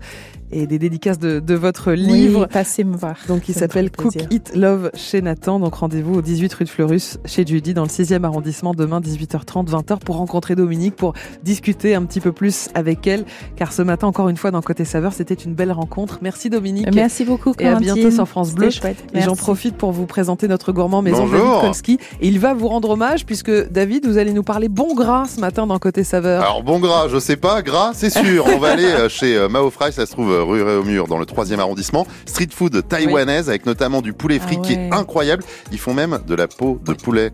et 0.51 0.65
des 0.65 0.79
dédicaces 0.79 1.19
de, 1.19 1.39
de 1.39 1.55
votre 1.55 1.91
livre. 1.91 2.41
Oui, 2.41 2.47
passez 2.51 2.83
me 2.83 2.95
voir. 2.95 3.17
Donc, 3.27 3.49
il 3.49 3.55
s'appelle 3.55 3.91
Cook 3.91 4.15
Eat 4.31 4.55
Love 4.55 4.91
chez 4.95 5.21
Nathan. 5.21 5.59
Donc, 5.59 5.75
rendez-vous 5.75 6.15
au 6.15 6.21
18 6.21 6.53
rue 6.53 6.65
de 6.65 6.69
Fleurus 6.69 7.19
chez 7.25 7.45
Judy 7.45 7.73
dans 7.73 7.83
le 7.83 7.89
6e 7.89 8.23
arrondissement 8.23 8.73
demain 8.73 8.99
18h30, 8.99 9.69
20h 9.69 9.99
pour 9.99 10.17
rencontrer 10.17 10.55
Dominique, 10.55 10.95
pour 10.95 11.13
discuter 11.43 11.95
un 11.95 12.03
petit 12.05 12.19
peu 12.19 12.31
plus 12.31 12.69
avec 12.73 13.05
elle 13.05 13.25
car 13.55 13.73
ce 13.73 13.81
matin, 13.81 14.07
encore 14.07 14.29
une 14.29 14.37
fois, 14.37 14.51
dans 14.51 14.61
Côté 14.61 14.85
Saveur, 14.85 15.13
c'était 15.13 15.33
une 15.33 15.53
belle 15.53 15.71
rencontre. 15.71 16.19
Merci 16.21 16.49
Dominique. 16.49 16.93
Merci 16.93 17.25
beaucoup, 17.25 17.53
Et 17.59 17.67
à 17.67 17.75
bientôt 17.75 18.11
sur 18.11 18.27
France 18.27 18.53
Bleu. 18.53 18.69
Chouette. 18.69 18.97
Et 19.13 19.21
j'en 19.21 19.35
profite 19.35 19.75
pour 19.75 19.91
vous 19.91 20.05
présenter 20.05 20.47
notre 20.47 20.71
gourmand 20.71 21.01
maison 21.01 21.27
David 21.27 21.61
Kolski. 21.61 21.99
Et 22.21 22.27
il 22.27 22.39
va 22.39 22.53
vous 22.53 22.67
rendre 22.67 22.91
hommage 22.91 23.25
puisque 23.25 23.51
David, 23.69 24.05
vous 24.05 24.17
allez 24.17 24.33
nous 24.33 24.43
parler 24.43 24.69
bon 24.69 24.93
gras 24.95 25.25
ce 25.25 25.39
matin 25.39 25.67
dans 25.67 25.79
Côté 25.79 26.03
Saveur. 26.03 26.41
Alors 26.41 26.63
bon 26.63 26.79
gras, 26.79 27.07
je 27.09 27.19
sais 27.19 27.35
pas, 27.35 27.61
gras, 27.61 27.91
c'est 27.93 28.09
sûr. 28.09 28.45
On 28.47 28.57
va 28.57 28.69
aller 28.69 28.85
euh, 28.85 29.09
chez 29.09 29.35
euh, 29.35 29.49
Mao 29.49 29.69
Fry, 29.69 29.91
ça 29.91 30.05
se 30.05 30.11
trouve 30.11 30.31
euh, 30.31 30.43
rue 30.43 30.63
Réaumur 30.63 31.07
dans 31.07 31.17
le 31.17 31.25
3 31.25 31.53
arrondissement. 31.59 32.05
Street 32.25 32.47
food 32.53 32.87
taïwanaise 32.87 33.49
avec 33.49 33.65
notamment 33.65 34.01
du 34.01 34.13
poulet 34.13 34.39
frit 34.39 34.57
ah 34.59 34.65
qui 34.65 34.73
est 34.73 34.93
incroyable. 34.93 35.43
Ils 35.71 35.79
font 35.79 35.93
même 35.93 36.19
de 36.27 36.35
la 36.35 36.47
peau 36.47 36.79
de 36.85 36.93
poulet 36.93 37.31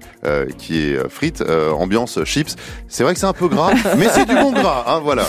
qui 0.58 0.80
est 0.80 1.10
frite, 1.10 1.44
ambiance 1.78 2.24
chips. 2.24 2.56
C'est 2.88 3.04
vrai 3.04 3.14
que 3.14 3.20
c'est 3.20 3.26
un 3.26 3.34
peu 3.34 3.48
gras, 3.48 3.74
mais 3.98 4.08
c'est 4.10 4.26
du 4.26 4.36
bon 4.36 4.52
gras, 4.52 4.86
hein, 4.88 5.02
voilà. 5.04 5.26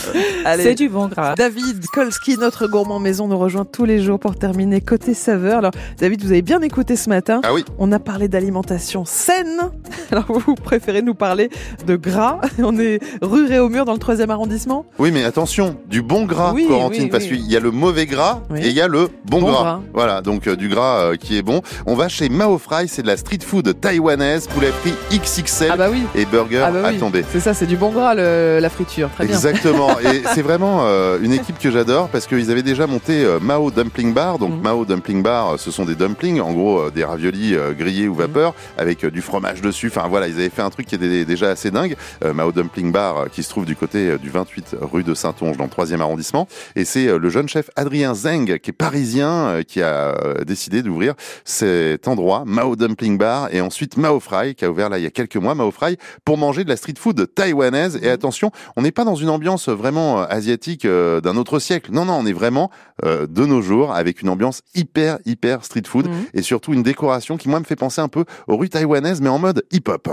C'est 0.57 0.75
du 0.77 0.89
bon 0.91 1.09
gras. 1.09 1.35
David 1.35 1.87
Kolski, 1.87 2.37
notre 2.37 2.67
gourmand 2.67 2.99
maison, 2.99 3.27
nous 3.29 3.39
rejoint 3.39 3.65
tous 3.65 3.87
les 3.87 3.99
jours 3.99 4.21
pour 4.21 4.37
terminer 4.37 4.83
côté 4.83 5.15
saveur. 5.15 5.59
Alors 5.59 5.71
David, 5.99 6.23
vous 6.23 6.33
avez 6.33 6.43
bien 6.43 6.61
écouté 6.61 6.97
ce 6.97 7.09
matin. 7.09 7.41
Ah 7.45 7.55
oui. 7.55 7.65
On 7.79 7.91
a 7.93 7.99
parlé 7.99 8.29
d'alimentation 8.29 9.07
saine. 9.07 9.71
Alors 10.13 10.27
vous 10.29 10.55
préférez 10.55 11.01
nous 11.01 11.15
parler 11.15 11.49
de 11.87 11.97
gras. 11.97 12.41
On 12.59 12.79
est 12.79 13.01
rue 13.23 13.47
Réaumur 13.47 13.87
dans 13.87 13.95
le 13.95 13.99
3 13.99 14.21
arrondissement. 14.31 14.85
Oui, 14.99 15.11
mais 15.13 15.25
attention, 15.25 15.77
du 15.87 16.03
bon 16.03 16.25
gras, 16.25 16.53
oui, 16.53 16.69
parce 17.11 17.25
qu'il 17.25 17.51
y 17.51 17.57
a 17.57 17.61
le 17.61 17.71
mauvais 17.71 18.07
gras 18.07 18.43
et 18.55 18.69
il 18.69 18.73
y 18.73 18.81
a 18.81 18.89
le 18.89 19.09
bon, 19.25 19.41
gras. 19.41 19.81
Voilà, 19.95 20.21
donc 20.21 20.47
euh, 20.47 20.57
du 20.57 20.69
gras 20.69 21.01
euh, 21.01 21.17
qui 21.17 21.39
est 21.39 21.43
bon. 21.43 21.63
On 21.87 21.95
va 21.95 22.09
chez 22.09 22.29
Mao 22.29 22.59
Fry, 22.59 22.87
c'est 22.89 23.03
de 23.03 23.07
la 23.07 23.17
street 23.17 23.39
food 23.41 23.81
taïwanaise, 23.81 24.47
poulet 24.49 24.73
frit 24.83 24.95
XXL 25.11 25.71
ah 25.73 25.77
bah 25.77 25.89
oui. 25.91 26.03
et 26.15 26.27
burger 26.27 26.65
ah 26.67 26.71
bah 26.71 26.89
à 26.89 26.93
tomber. 26.93 27.25
C'est 27.33 27.41
ça, 27.41 27.55
c'est 27.55 27.67
du 27.67 27.77
bon 27.77 27.91
gras 27.91 28.15
la 28.15 28.69
friture. 28.69 29.09
Très 29.15 29.25
bien. 29.25 29.35
Exactement. 29.35 29.99
et 30.01 30.23
c'est 30.35 30.43
vraiment 30.43 30.66
euh, 30.83 31.19
une 31.21 31.33
équipe 31.33 31.59
que 31.59 31.71
j'adore 31.71 32.09
parce 32.09 32.27
qu'ils 32.27 32.51
avaient 32.51 32.63
déjà 32.63 32.87
monté 32.87 33.27
Mao 33.41 33.71
Dumpling 33.71 34.13
Bar. 34.13 34.39
Donc 34.39 34.53
mhm. 34.53 34.63
Mao 34.63 34.85
Dumpling 34.85 35.23
Bar, 35.23 35.59
ce 35.59 35.71
sont 35.71 35.85
des 35.85 35.95
dumplings, 35.95 36.41
en 36.41 36.53
gros 36.53 36.91
des 36.91 37.05
raviolis 37.05 37.55
grillés 37.79 38.09
ou 38.09 38.13
mhm. 38.13 38.19
vapeur 38.19 38.55
avec 38.79 39.05
du 39.07 39.23
fromage 39.23 39.61
dessus. 39.61 39.89
Enfin 39.89 40.09
voilà, 40.09 40.29
ils 40.29 40.35
avaient 40.35 40.51
fait 40.51 40.63
un 40.63 40.71
truc 40.71 40.87
qui 40.87 40.95
était 40.95 41.25
déjà 41.25 41.51
assez 41.51 41.71
dingue. 41.71 41.97
Mao 42.25 42.53
Dumpling 42.53 42.93
Bar 42.93 43.31
qui 43.31 43.43
se 43.43 43.49
trouve 43.49 43.65
du 43.65 43.77
côté 43.77 44.19
du 44.19 44.31
28 44.31 44.77
rue 44.81 45.05
de 45.05 45.15
Saint-Onge 45.15 45.57
dans 45.57 45.65
le 45.65 45.71
3e 45.71 46.01
arrondissement. 46.01 46.49
Et 46.75 46.85
c'est 46.85 47.19
le 47.19 47.29
jeune 47.31 47.49
chef 47.49 47.71
Adrien 47.77 48.15
Zeng 48.15 48.59
qui 48.59 48.71
est 48.71 48.73
parisien 48.73 49.63
qui 49.67 49.83
a 49.83 50.15
décidé 50.47 50.83
d'ouvrir 50.83 51.15
cet 51.45 52.09
endroit, 52.09 52.45
Mao 52.47 52.77
Dumpling 52.77 53.19
Bar, 53.19 53.49
et 53.53 53.61
ensuite 53.61 53.97
Mao 53.97 54.21
Fry, 54.21 54.55
qui 54.55 54.65
a 54.65 54.71
ouvert 54.71 54.89
là 54.89 54.99
il 54.99 55.05
y 55.05 55.07
a 55.07 55.11
quelques 55.11 55.37
mois, 55.37 55.55
Mao 55.55 55.71
Fry, 55.71 55.97
pour 56.25 56.39
manger 56.39 56.65
de 56.65 56.69
la 56.69 56.77
street 56.77 56.95
food 56.99 57.27
taïwanaise. 57.35 57.99
Et 58.03 58.11
attention, 58.11 58.51
on 58.77 58.83
n'est 58.83 58.93
pas 58.93 59.05
dans 59.05 59.15
une 59.15 59.29
ambiance 59.29 59.69
vraiment 59.69 60.21
euh, 60.21 60.27
asiatique 60.47 60.85
euh, 60.85 61.21
d'un 61.21 61.37
autre 61.37 61.59
siècle. 61.59 61.91
Non, 61.93 62.05
non, 62.05 62.15
on 62.15 62.27
est 62.27 62.33
vraiment 62.33 62.71
euh, 63.05 63.27
de 63.27 63.45
nos 63.45 63.63
jours 63.63 63.93
avec 63.93 64.23
une 64.23 64.29
ambiance 64.29 64.63
hyper, 64.75 65.19
hyper 65.25 65.65
street 65.65 65.83
food, 65.87 66.07
mhm. 66.07 66.27
et 66.35 66.43
surtout 66.43 66.73
une 66.73 66.83
décoration 66.83 67.37
qui, 67.37 67.49
moi, 67.49 67.59
me 67.59 67.65
fait 67.65 67.77
penser 67.77 68.01
un 68.01 68.09
peu 68.09 68.25
aux 68.47 68.57
rues 68.57 68.69
taïwanaises, 68.69 69.21
mais 69.21 69.29
en 69.29 69.39
mode 69.39 69.65
hip-hop. 69.73 70.09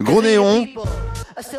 Gros 0.00 0.22
néon, 0.22 0.66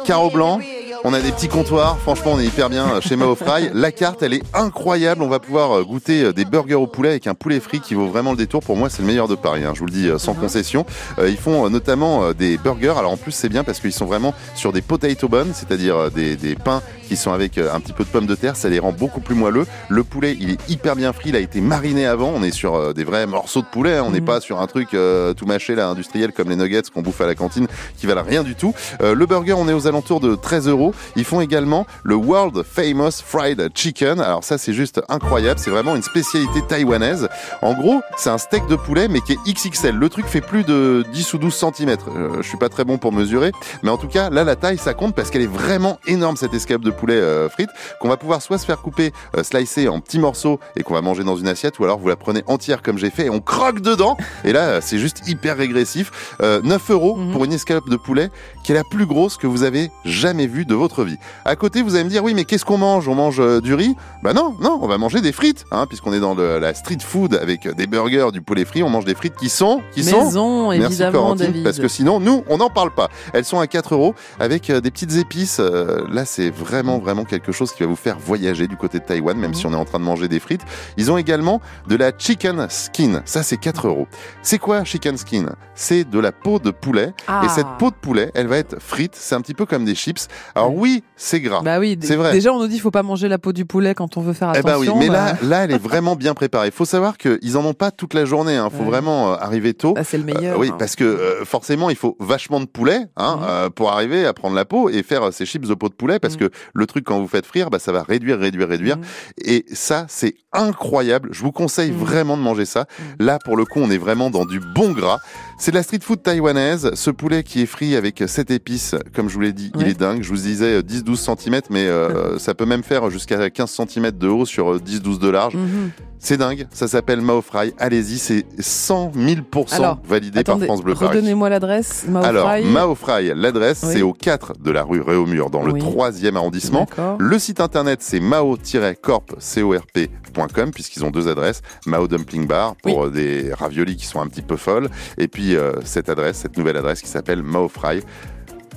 carreau 0.06 0.30
blanc, 0.30 0.60
on 1.04 1.14
a 1.14 1.22
des 1.22 1.32
petits 1.32 1.48
comptoirs, 1.48 2.00
franchement 2.00 2.34
on 2.34 2.40
est 2.40 2.46
hyper 2.46 2.70
bien 2.70 3.00
chez 3.02 3.16
Mao 3.16 3.36
Fry. 3.36 3.70
La 3.74 3.92
carte 3.92 4.24
elle 4.24 4.34
est 4.34 4.44
incroyable, 4.56 5.22
on 5.22 5.28
va 5.28 5.40
pouvoir 5.40 5.78
euh, 5.78 5.84
goûter 5.84 6.24
euh, 6.24 6.34
des 6.34 6.46
burgers 6.46 6.76
au 6.76 6.88
poulet 6.88 7.10
avec 7.10 7.28
un 7.28 7.36
poulet 7.36 7.60
frit 7.60 7.80
qui 7.80 7.94
vaut 7.94 8.08
vraiment 8.08 8.32
le 8.32 8.38
détour. 8.38 8.62
Pour 8.64 8.76
moi 8.76 8.90
c'est 8.90 9.02
le 9.04 9.08
meilleur 9.08 9.28
de 9.28 9.36
Paris, 9.36 9.64
hein. 9.64 9.74
je 9.76 9.80
vous 9.80 9.86
le 9.86 9.92
dis 9.92 10.08
euh, 10.08 10.18
sans 10.18 10.34
concession. 10.34 10.86
Ils 11.24 11.38
font 11.38 11.70
notamment 11.70 12.32
des 12.34 12.58
burgers, 12.58 12.96
alors 12.98 13.12
en 13.12 13.18
plus 13.18 13.32
c'est 13.32 13.50
bien 13.50 13.64
parce 13.64 13.80
qu'ils 13.80 13.94
sont 13.94 14.06
vraiment 14.06 14.34
sur 14.56 14.74
des 14.74 14.82
potato 14.82 15.28
buns, 15.28 15.54
c'est-à-dire 15.54 16.12
des, 16.12 16.36
des 16.36 16.56
pains 16.56 16.82
qui 17.08 17.16
sont 17.16 17.32
avec 17.32 17.58
un 17.58 17.80
petit 17.80 17.94
peu 17.94 18.04
de 18.04 18.10
pommes 18.10 18.26
de 18.26 18.36
terre, 18.36 18.56
ça 18.56 18.70
les 18.70 18.80
rend 18.80 18.92
beaucoup 18.92 19.22
plus 19.22 19.36
moelleux. 19.36 19.66
Le 19.90 20.04
poulet 20.04 20.36
il 20.40 20.52
est 20.52 20.70
hyper 20.70 20.96
bien 20.96 21.14
frit, 21.14 21.30
il 21.30 21.36
a 21.36 21.40
été 21.40 21.62
mariné 21.62 22.06
avant, 22.06 22.32
on 22.36 22.44
est 22.44 22.52
sur 22.52 22.94
des 22.94 23.04
vrais 23.04 23.26
morceaux 23.28 23.62
de 23.62 23.68
poulet, 23.68 23.98
hein. 23.98 24.04
on 24.06 24.12
n'est 24.12 24.20
mhm. 24.20 24.26
pas 24.26 24.42
sur 24.42 24.60
un 24.60 24.68
truc 24.68 24.90
tout 24.90 25.46
mâché 25.46 25.76
là 25.76 25.88
industriel 25.88 26.32
comme 26.32 26.50
les 26.50 26.56
nuggets 26.56 26.82
qu'on 26.94 27.02
bouffe 27.02 27.22
à 27.22 27.28
la 27.28 27.36
cantine 27.36 27.68
qui 27.98 28.08
valent 28.08 28.24
rien 28.24 28.44
du 28.44 28.56
tout. 28.56 28.74
le 29.02 29.26
burger 29.26 29.54
on 29.54 29.67
est 29.68 29.74
aux 29.74 29.88
alentours 29.88 30.20
de 30.20 30.36
13 30.36 30.68
euros. 30.68 30.94
Ils 31.16 31.26
font 31.26 31.42
également 31.42 31.86
le 32.04 32.16
World 32.16 32.64
Famous 32.64 33.12
Fried 33.26 33.70
Chicken. 33.74 34.20
Alors 34.20 34.44
ça, 34.44 34.58
c'est 34.58 34.74
juste 34.74 35.02
incroyable. 35.10 35.60
C'est 35.60 35.72
vraiment 35.72 35.96
une 35.96 36.04
spécialité 36.04 36.62
taïwanaise. 36.68 37.28
En 37.62 37.74
gros, 37.74 38.02
c'est 38.18 38.30
un 38.30 38.38
steak 38.38 38.68
de 38.68 38.76
poulet, 38.76 39.08
mais 39.08 39.22
qui 39.22 39.34
est 39.34 39.54
XXL. 39.54 39.96
Le 39.96 40.10
truc 40.10 40.26
fait 40.26 40.42
plus 40.42 40.64
de 40.64 41.06
10 41.14 41.34
ou 41.34 41.38
12 41.38 41.54
cm. 41.54 41.98
Euh, 42.08 42.42
je 42.42 42.48
suis 42.48 42.58
pas 42.58 42.70
très 42.70 42.84
bon 42.84 42.98
pour 42.98 43.12
mesurer, 43.12 43.52
mais 43.84 43.90
en 43.90 43.98
tout 43.98 44.08
cas, 44.08 44.30
là, 44.30 44.44
la 44.44 44.56
taille, 44.56 44.78
ça 44.78 44.94
compte 44.94 45.16
parce 45.16 45.30
qu'elle 45.30 45.42
est 45.42 45.48
vraiment 45.48 46.00
énorme, 46.08 46.38
cette 46.38 46.54
escape 46.54 46.82
de 46.82 46.92
poulet 46.92 47.16
euh, 47.16 47.50
frite, 47.50 47.70
qu'on 48.00 48.10
va 48.10 48.18
pouvoir 48.18 48.42
soit 48.42 48.58
se 48.58 48.66
faire 48.66 48.82
couper, 48.82 49.12
euh, 49.38 49.44
slicer 49.44 49.88
en 49.88 50.00
petits 50.00 50.20
morceaux 50.20 50.60
et 50.76 50.84
qu'on 50.84 50.94
va 50.94 51.02
manger 51.02 51.24
dans 51.24 51.36
une 51.36 51.48
assiette, 51.48 51.80
ou 51.80 51.84
alors 51.84 52.00
vous 52.00 52.08
la 52.08 52.16
prenez 52.16 52.44
entière 52.48 52.82
comme 52.82 52.98
j'ai 52.98 53.10
fait 53.10 53.26
et 53.26 53.30
on 53.30 53.40
croque 53.40 53.82
dedans. 53.82 54.18
Et 54.44 54.54
là, 54.54 54.82
c'est 54.82 55.00
juste 55.00 55.28
hyper 55.28 55.58
régressif. 55.58 56.12
9 56.42 56.92
euros 56.92 57.16
mhm. 57.16 57.32
pour 57.32 57.46
une 57.46 57.54
escalope 57.54 57.90
de 57.90 57.96
poulet 57.96 58.30
qui 58.64 58.72
est 58.72 58.76
la 58.76 58.84
plus 58.84 59.06
grosse 59.06 59.38
que 59.38 59.48
vous 59.48 59.57
avez 59.64 59.92
jamais 60.06 60.48
vue 60.48 60.66
de 60.66 60.76
votre 60.76 61.04
vie. 61.04 61.18
À 61.46 61.56
côté, 61.56 61.82
vous 61.82 61.96
allez 61.96 62.04
me 62.04 62.10
dire, 62.10 62.24
oui, 62.24 62.34
mais 62.34 62.46
qu'est-ce 62.46 62.66
qu'on 62.66 62.78
mange? 62.78 63.08
On 63.08 63.16
mange 63.16 63.40
euh, 63.40 63.62
du 63.62 63.74
riz? 63.74 63.96
Bah 64.24 64.34
non, 64.34 64.56
non, 64.62 64.80
on 64.82 64.88
va 64.88 64.98
manger 64.98 65.22
des 65.22 65.32
frites, 65.32 65.66
hein, 65.72 65.86
puisqu'on 65.88 66.14
est 66.14 66.20
dans 66.20 66.36
la 66.36 66.74
street 66.74 66.98
food 67.02 67.36
avec 67.36 67.68
des 67.76 67.88
burgers, 67.88 68.30
du 68.32 68.42
poulet 68.42 68.66
frit. 68.66 68.84
On 68.84 68.90
mange 68.90 69.06
des 69.06 69.16
frites 69.16 69.36
qui 69.36 69.50
sont, 69.50 69.82
qui 69.92 70.04
Maison, 70.04 70.32
sont. 70.32 70.72
évidemment, 70.72 71.36
David. 71.36 71.64
Parce 71.64 71.80
que 71.80 71.88
sinon, 71.88 72.20
nous, 72.20 72.44
on 72.50 72.58
n'en 72.58 72.70
parle 72.70 72.94
pas. 72.94 73.10
Elles 73.34 73.46
sont 73.46 73.60
à 73.60 73.68
4 73.68 73.94
euros 73.94 74.16
avec 74.40 74.70
euh, 74.70 74.82
des 74.82 74.92
petites 74.92 75.16
épices. 75.16 75.60
Euh, 75.60 76.06
là, 76.12 76.26
c'est 76.26 76.50
vraiment, 76.50 77.00
vraiment 77.00 77.24
quelque 77.24 77.52
chose 77.52 77.72
qui 77.72 77.84
va 77.84 77.88
vous 77.88 77.96
faire 77.96 78.18
voyager 78.20 78.68
du 78.68 78.78
côté 78.78 79.00
de 79.00 79.04
Taïwan, 79.04 79.38
même 79.38 79.52
mhm. 79.52 79.56
si 79.56 79.66
on 79.66 79.74
est 79.74 79.78
en 79.78 79.86
train 79.86 80.00
de 80.00 80.04
manger 80.04 80.28
des 80.28 80.40
frites. 80.40 80.64
Ils 80.98 81.12
ont 81.12 81.18
également 81.18 81.62
de 81.88 81.96
la 81.96 82.12
chicken 82.18 82.68
skin. 82.70 83.22
Ça, 83.26 83.44
c'est 83.44 83.58
4 83.58 83.88
euros. 83.88 84.08
C'est 84.42 84.60
quoi 84.60 84.84
chicken 84.84 85.18
skin? 85.18 85.46
C'est 85.76 86.04
de 86.04 86.20
la 86.20 86.32
peau 86.32 86.60
de 86.60 86.72
poulet. 86.72 87.08
Et 87.08 87.24
ah. 87.28 87.48
cette 87.50 87.68
peau 87.80 87.90
de 87.90 87.96
poulet, 87.96 88.32
elle 88.34 88.48
va 88.48 88.58
être 88.58 88.82
frite. 88.82 89.16
C'est 89.16 89.36
un 89.36 89.42
petit 89.48 89.54
peu 89.54 89.66
comme 89.66 89.86
des 89.86 89.96
chips. 89.96 90.28
Alors 90.56 90.76
oui, 90.76 91.04
c'est 91.16 91.40
gras. 91.40 91.62
Bah 91.62 91.80
oui, 91.80 91.98
c'est 92.02 92.18
vrai. 92.18 92.34
Déjà, 92.34 92.52
on 92.52 92.60
nous 92.60 92.68
dit 92.68 92.74
qu'il 92.74 92.82
faut 92.82 92.92
pas 92.92 93.04
manger 93.04 93.30
la 93.30 93.38
peau 93.38 93.54
du 93.54 93.66
poulet 93.66 93.96
quand 93.96 94.18
on 94.18 94.22
veut 94.22 94.34
faire 94.34 94.50
attention. 94.50 94.68
Eh 94.68 94.72
bah 94.72 94.94
oui, 94.94 95.00
mais 95.00 95.08
là, 95.08 95.38
là, 95.42 95.64
elle 95.64 95.72
est 95.72 95.78
vraiment 95.78 96.16
bien 96.16 96.34
préparée. 96.34 96.68
Il 96.68 96.74
faut 96.74 96.86
savoir 96.86 97.18
qu'ils 97.18 97.58
en 97.58 97.66
ont 97.66 97.74
pas 97.74 97.92
toute 97.92 98.14
la 98.14 98.26
journée. 98.26 98.56
Il 98.56 98.58
hein. 98.58 98.70
faut 98.70 98.84
vraiment 98.84 99.32
euh, 99.32 99.36
arriver 99.40 99.74
tôt. 99.74 99.94
Bah, 99.94 100.04
c'est 100.04 100.18
le 100.18 100.26
meilleur. 100.26 100.58
Euh, 100.58 100.60
oui, 100.60 100.72
parce 100.78 100.96
que 100.98 101.06
euh, 101.06 101.46
forcément, 101.46 101.90
il 101.90 101.96
faut 101.96 102.18
vachement 102.20 102.60
de 102.60 102.66
poulet 102.66 103.08
hein, 103.16 103.68
mmh. 103.68 103.70
pour 103.72 103.92
arriver 103.92 104.26
à 104.26 104.34
prendre 104.34 104.56
la 104.56 104.66
peau 104.66 104.90
et 104.90 105.02
faire 105.02 105.32
ces 105.32 105.46
chips 105.46 105.68
de 105.68 105.74
peau 105.74 105.88
de 105.88 105.94
poulet. 105.94 106.20
Parce 106.20 106.36
mmh. 106.36 106.40
que 106.40 106.50
le 106.74 106.86
truc, 106.86 107.06
quand 107.06 107.20
vous 107.20 107.28
faites 107.28 107.46
frire, 107.46 107.70
bah, 107.70 107.80
ça 107.80 107.94
va 107.94 108.04
réduire, 108.04 108.38
réduire, 108.38 108.68
réduire. 108.68 108.98
Mmh. 108.98 109.02
Et 109.46 109.66
ça, 109.72 110.06
c'est 110.10 110.36
incroyable. 110.52 111.30
Je 111.32 111.42
vous 111.42 111.54
conseille 111.54 111.92
vraiment 111.92 112.36
de 112.36 112.42
manger 112.42 112.66
ça. 112.66 112.86
Là, 113.20 113.40
pour 113.46 113.56
le 113.56 113.64
coup, 113.64 113.80
on 113.80 113.90
est 113.90 113.98
vraiment 113.98 114.30
dans 114.30 114.46
du 114.46 114.60
bon 114.60 114.92
gras. 114.92 115.20
C'est 115.60 115.72
de 115.72 115.76
la 115.76 115.84
street 115.84 116.00
food 116.04 116.22
taïwanaise. 116.22 116.92
Ce 116.94 117.10
poulet 117.10 117.42
qui 117.42 117.64
est 117.64 117.66
frit 117.66 117.96
avec 117.96 118.24
cette 118.28 118.52
épice, 118.52 118.94
comme 119.16 119.28
je 119.28 119.34
vous 119.34 119.42
l'ai 119.42 119.54
dit, 119.54 119.72
il 119.80 119.88
est 119.88 120.00
dingue. 120.00 120.22
Je 120.22 120.30
vous 120.30 120.36
disais 120.36 120.82
10-12 120.82 121.36
cm, 121.36 121.62
mais 121.72 121.88
euh, 121.88 122.38
ça 122.40 122.54
peut 122.54 122.66
même 122.66 122.84
faire 122.84 123.10
jusqu'à 123.10 123.50
15 123.50 123.82
cm 123.90 124.12
de 124.12 124.28
haut 124.28 124.46
sur 124.46 124.78
10-12 124.78 125.16
euh, 125.16 125.18
de 125.18 125.30
large. 125.30 125.56
Mhm. 125.56 125.92
C'est 126.20 126.38
dingue, 126.38 126.68
ça 126.72 126.88
s'appelle 126.88 127.22
Mao 127.22 127.42
Fry. 127.42 127.74
Allez-y, 127.78 128.18
c'est 128.18 128.46
100 128.60 129.12
000% 129.16 129.98
validé 130.04 130.44
par 130.44 130.60
France 130.60 130.82
Bleu 130.82 130.96
Paris. 130.96 131.18
Redonnez-moi 131.18 131.50
l'adresse. 131.50 132.06
Mao 132.08 132.24
Alors, 132.24 132.50
Mao 132.66 132.96
Fry, 132.96 133.32
l'adresse, 133.36 133.80
c'est 133.80 134.02
au 134.02 134.14
4 134.14 134.54
de 134.60 134.72
la 134.72 134.84
rue 134.84 135.02
Réaumur, 135.02 135.50
dans 135.50 135.64
le 135.64 135.74
3e 135.74 136.36
arrondissement. 136.36 136.88
Le 137.20 137.40
site 137.40 137.62
internet, 137.62 138.00
c'est 138.02 138.20
mao-corp.com, 138.20 140.72
puisqu'ils 140.74 141.06
ont 141.06 141.12
deux 141.12 141.28
adresses. 141.28 141.62
Mao 141.86 142.08
Dumpling 142.08 142.48
Bar, 142.48 142.76
pour 142.82 143.06
euh, 143.06 143.12
des 143.12 143.54
raviolis 143.54 143.96
qui 143.96 144.06
sont 144.06 144.20
un 144.20 144.28
petit 144.28 144.42
peu 144.42 144.58
folles. 144.58 144.90
Et 145.18 145.28
puis, 145.28 145.47
cette 145.84 146.10
adresse, 146.10 146.38
cette 146.38 146.58
nouvelle 146.58 146.78
adresse 146.78 147.02
qui 147.02 147.08
s'appelle 147.08 147.44
Mao 147.44 147.68
Fry. 147.68 148.02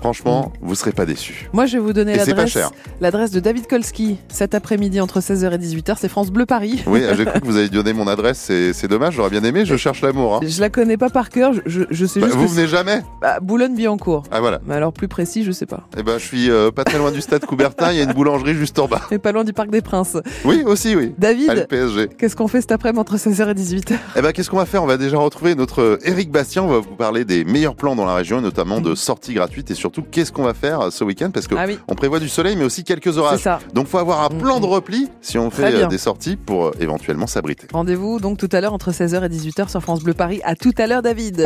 Franchement, 0.01 0.51
vous 0.63 0.75
serez 0.75 0.93
pas 0.93 1.05
déçus. 1.05 1.51
Moi, 1.53 1.67
je 1.67 1.75
vais 1.75 1.83
vous 1.83 1.93
donner 1.93 2.17
l'adresse. 2.17 2.59
L'adresse 3.03 3.31
de 3.33 3.41
David 3.41 3.67
Kolski 3.67 4.17
cet 4.29 4.55
après-midi 4.55 4.99
entre 4.99 5.21
16h 5.21 5.53
et 5.53 5.59
18h. 5.59 5.97
C'est 5.99 6.09
France 6.09 6.31
Bleu 6.31 6.47
Paris. 6.47 6.83
Oui, 6.87 7.03
j'ai 7.15 7.25
cru 7.27 7.41
que 7.41 7.45
vous 7.47 7.59
avez 7.59 7.69
donné 7.69 7.93
mon 7.93 8.07
adresse. 8.07 8.51
C'est 8.73 8.89
dommage. 8.89 9.15
J'aurais 9.15 9.29
bien 9.29 9.45
aimé. 9.45 9.67
Je 9.67 9.77
cherche 9.77 10.01
l'amour. 10.01 10.37
Hein. 10.37 10.41
Je 10.43 10.59
la 10.61 10.71
connais 10.71 10.97
pas 10.97 11.11
par 11.11 11.29
cœur. 11.29 11.53
Je, 11.67 11.83
je 11.91 12.07
sais 12.07 12.21
bah, 12.21 12.29
juste. 12.29 12.39
Vous 12.39 12.49
venez 12.49 12.67
jamais 12.67 13.03
bah, 13.21 13.41
Boulogne-Billancourt. 13.41 14.23
Ah 14.31 14.41
voilà. 14.41 14.61
Mais 14.67 14.75
alors 14.75 14.95
plus 14.95 15.09
précis, 15.09 15.45
je 15.45 15.53
sais 15.53 15.67
pas. 15.67 15.83
Eh 15.99 16.03
ben, 16.03 16.17
je 16.17 16.25
suis 16.25 16.51
euh, 16.51 16.71
pas 16.71 16.85
très 16.85 16.97
loin 16.97 17.11
du 17.11 17.21
stade 17.21 17.45
Coubertin. 17.45 17.93
Il 17.93 17.99
y 17.99 18.01
a 18.01 18.05
une 18.05 18.15
boulangerie 18.15 18.55
juste 18.55 18.79
en 18.79 18.89
bas. 18.89 19.03
Et 19.11 19.19
pas 19.19 19.33
loin 19.33 19.45
du 19.45 19.53
Parc 19.53 19.71
des 19.71 19.83
Princes. 19.83 20.17
Oui, 20.47 20.63
aussi, 20.65 20.97
oui. 20.97 21.15
David. 21.19 21.69
Qu'est-ce 22.17 22.37
qu'on 22.37 22.49
fait 22.49 22.63
cet 22.63 22.73
après-midi 22.73 23.01
entre 23.01 23.17
16h 23.17 23.51
et 23.51 23.55
18h 23.55 23.95
Eh 24.17 24.23
ben, 24.23 24.33
qu'est-ce 24.33 24.49
qu'on 24.49 24.57
va 24.57 24.67
faire? 24.67 24.83
On 24.83 24.87
va 24.87 24.97
déjà 24.97 25.19
retrouver 25.19 25.55
notre 25.55 25.99
Eric 26.05 26.31
Bastien. 26.31 26.63
On 26.63 26.69
va 26.69 26.79
vous 26.79 26.97
parler 26.97 27.25
des 27.25 27.45
meilleurs 27.45 27.75
plans 27.75 27.95
dans 27.95 28.07
la 28.07 28.15
région, 28.15 28.41
notamment 28.41 28.81
de 28.81 28.95
sorties 28.95 29.35
gratuites 29.35 29.71
et 29.71 29.75
surtout 29.91 30.09
qu'est-ce 30.09 30.31
qu'on 30.31 30.45
va 30.45 30.55
faire 30.55 30.81
euh, 30.81 30.91
ce 30.91 31.03
week-end 31.03 31.31
parce 31.33 31.49
qu'on 31.49 31.57
ah 31.57 31.67
on 31.89 31.95
prévoit 31.97 32.21
du 32.21 32.29
soleil 32.29 32.55
mais 32.55 32.65
aussi 32.65 32.85
quelques 32.85 33.19
orages. 33.19 33.49
Donc 33.75 33.89
faut 33.89 33.99
avoir 33.99 34.23
un 34.23 34.29
plan 34.29 34.61
de 34.61 34.67
repli 34.67 35.09
si 35.21 35.37
on 35.37 35.51
fait 35.51 35.75
euh, 35.75 35.87
des 35.87 35.99
sorties 35.99 36.37
pour 36.37 36.67
euh, 36.67 36.73
éventuellement 36.79 37.27
s'abriter. 37.27 37.67
Rendez-vous 37.73 38.21
donc 38.21 38.39
tout 38.39 38.49
à 38.53 38.61
l'heure 38.61 38.73
entre 38.73 38.93
16h 38.93 39.25
et 39.25 39.29
18h 39.29 39.69
sur 39.69 39.83
France 39.83 40.03
Bleu 40.03 40.15
Paris. 40.15 40.41
À 40.45 40.55
tout 40.55 40.73
à 40.79 40.87
l'heure 40.87 41.03
David. 41.03 41.39